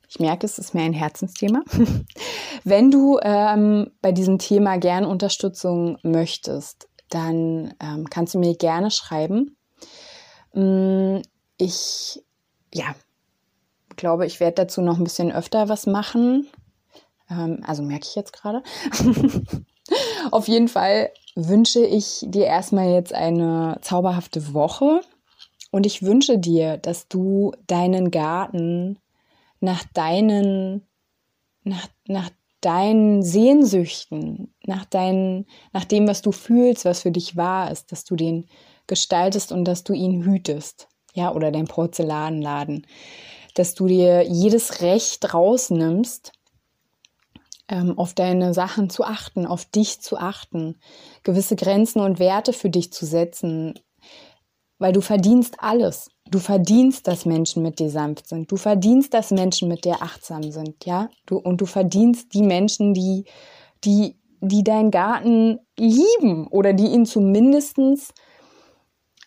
ich 0.08 0.20
merke, 0.20 0.46
es 0.46 0.58
ist 0.58 0.74
mir 0.74 0.82
ein 0.82 0.92
Herzensthema. 0.92 1.62
Wenn 2.64 2.90
du 2.90 3.18
ähm, 3.22 3.90
bei 4.00 4.12
diesem 4.12 4.38
Thema 4.38 4.78
gern 4.78 5.04
Unterstützung 5.04 5.98
möchtest, 6.02 6.88
dann 7.08 7.74
ähm, 7.80 8.08
kannst 8.08 8.34
du 8.34 8.38
mir 8.38 8.56
gerne 8.56 8.90
schreiben. 8.90 9.56
Mm, 10.54 11.18
ich, 11.58 12.22
ja, 12.72 12.94
glaube, 13.96 14.26
ich 14.26 14.40
werde 14.40 14.54
dazu 14.54 14.80
noch 14.80 14.98
ein 14.98 15.04
bisschen 15.04 15.32
öfter 15.32 15.68
was 15.68 15.86
machen. 15.86 16.48
Ähm, 17.30 17.62
also 17.66 17.82
merke 17.82 18.06
ich 18.08 18.14
jetzt 18.14 18.32
gerade. 18.32 18.62
Auf 20.30 20.48
jeden 20.48 20.68
Fall 20.68 21.10
wünsche 21.34 21.84
ich 21.84 22.20
dir 22.22 22.46
erstmal 22.46 22.90
jetzt 22.90 23.12
eine 23.12 23.78
zauberhafte 23.82 24.54
Woche 24.54 25.00
und 25.70 25.86
ich 25.86 26.02
wünsche 26.02 26.38
dir, 26.38 26.76
dass 26.76 27.08
du 27.08 27.52
deinen 27.66 28.10
Garten 28.10 28.98
nach 29.60 29.84
deinen, 29.94 30.86
nach, 31.64 31.86
nach 32.06 32.30
deinen 32.62 33.22
Sehnsüchten, 33.22 34.54
nach, 34.64 34.86
deinen, 34.86 35.46
nach 35.72 35.84
dem, 35.84 36.08
was 36.08 36.22
du 36.22 36.32
fühlst, 36.32 36.84
was 36.84 37.02
für 37.02 37.10
dich 37.10 37.36
wahr 37.36 37.70
ist, 37.70 37.92
dass 37.92 38.04
du 38.04 38.16
den 38.16 38.46
gestaltest 38.86 39.52
und 39.52 39.64
dass 39.64 39.84
du 39.84 39.92
ihn 39.92 40.24
hütest. 40.24 40.88
Ja, 41.14 41.34
oder 41.34 41.50
dein 41.50 41.66
Porzellanladen. 41.66 42.86
Dass 43.54 43.74
du 43.74 43.86
dir 43.86 44.22
jedes 44.22 44.80
Recht 44.80 45.34
rausnimmst, 45.34 46.32
ähm, 47.68 47.98
auf 47.98 48.14
deine 48.14 48.54
Sachen 48.54 48.88
zu 48.88 49.04
achten, 49.04 49.46
auf 49.46 49.64
dich 49.66 50.00
zu 50.00 50.16
achten, 50.16 50.80
gewisse 51.22 51.56
Grenzen 51.56 52.00
und 52.00 52.18
Werte 52.18 52.52
für 52.52 52.70
dich 52.70 52.92
zu 52.92 53.04
setzen, 53.04 53.74
weil 54.82 54.92
du 54.92 55.00
verdienst 55.00 55.56
alles. 55.58 56.10
Du 56.30 56.38
verdienst, 56.38 57.06
dass 57.06 57.24
Menschen 57.24 57.62
mit 57.62 57.78
dir 57.78 57.88
sanft 57.88 58.28
sind. 58.28 58.50
Du 58.50 58.56
verdienst, 58.56 59.14
dass 59.14 59.30
Menschen 59.30 59.68
mit 59.68 59.84
dir 59.84 60.02
achtsam 60.02 60.50
sind, 60.50 60.84
ja? 60.84 61.08
Du, 61.26 61.38
und 61.38 61.60
du 61.60 61.66
verdienst 61.66 62.34
die 62.34 62.42
Menschen, 62.42 62.94
die, 62.94 63.24
die, 63.84 64.16
die 64.40 64.64
deinen 64.64 64.90
Garten 64.90 65.60
lieben 65.78 66.46
oder 66.48 66.72
die 66.72 66.86
ihn 66.86 67.06
zumindestens 67.06 68.12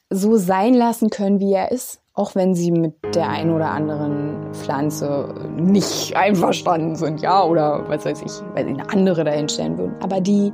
so 0.09 0.37
sein 0.37 0.73
lassen 0.73 1.09
können, 1.09 1.39
wie 1.39 1.53
er 1.53 1.71
ist 1.71 2.01
auch 2.15 2.33
wenn 2.33 2.55
sie 2.55 2.71
mit 2.71 2.95
der 3.13 3.29
einen 3.29 3.53
oder 3.53 3.71
anderen 3.71 4.53
Pflanze 4.53 5.35
nicht 5.57 6.15
einverstanden 6.15 6.95
sind, 6.95 7.21
ja, 7.21 7.43
oder 7.43 7.83
was 7.89 8.05
weiß 8.05 8.21
ich, 8.21 8.31
weil 8.53 8.65
sie 8.65 8.71
eine 8.71 8.89
andere 8.89 9.25
dahinstellen 9.25 9.77
würden, 9.77 9.95
aber 10.01 10.21
die, 10.21 10.53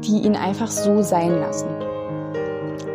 die 0.00 0.20
ihn 0.20 0.36
einfach 0.36 0.68
so 0.68 1.02
sein 1.02 1.38
lassen. 1.38 1.85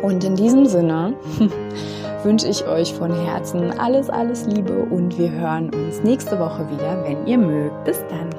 Und 0.02 0.24
in 0.24 0.34
diesem 0.34 0.66
Sinne 0.66 1.14
wünsche 2.24 2.48
ich 2.48 2.66
euch 2.66 2.92
von 2.92 3.12
Herzen 3.12 3.70
alles, 3.78 4.10
alles 4.10 4.46
Liebe 4.46 4.84
und 4.90 5.16
wir 5.16 5.30
hören 5.30 5.70
uns 5.72 6.02
nächste 6.02 6.38
Woche 6.38 6.68
wieder, 6.70 7.04
wenn 7.04 7.26
ihr 7.26 7.38
mögt. 7.38 7.84
Bis 7.84 7.98
dann. 8.10 8.31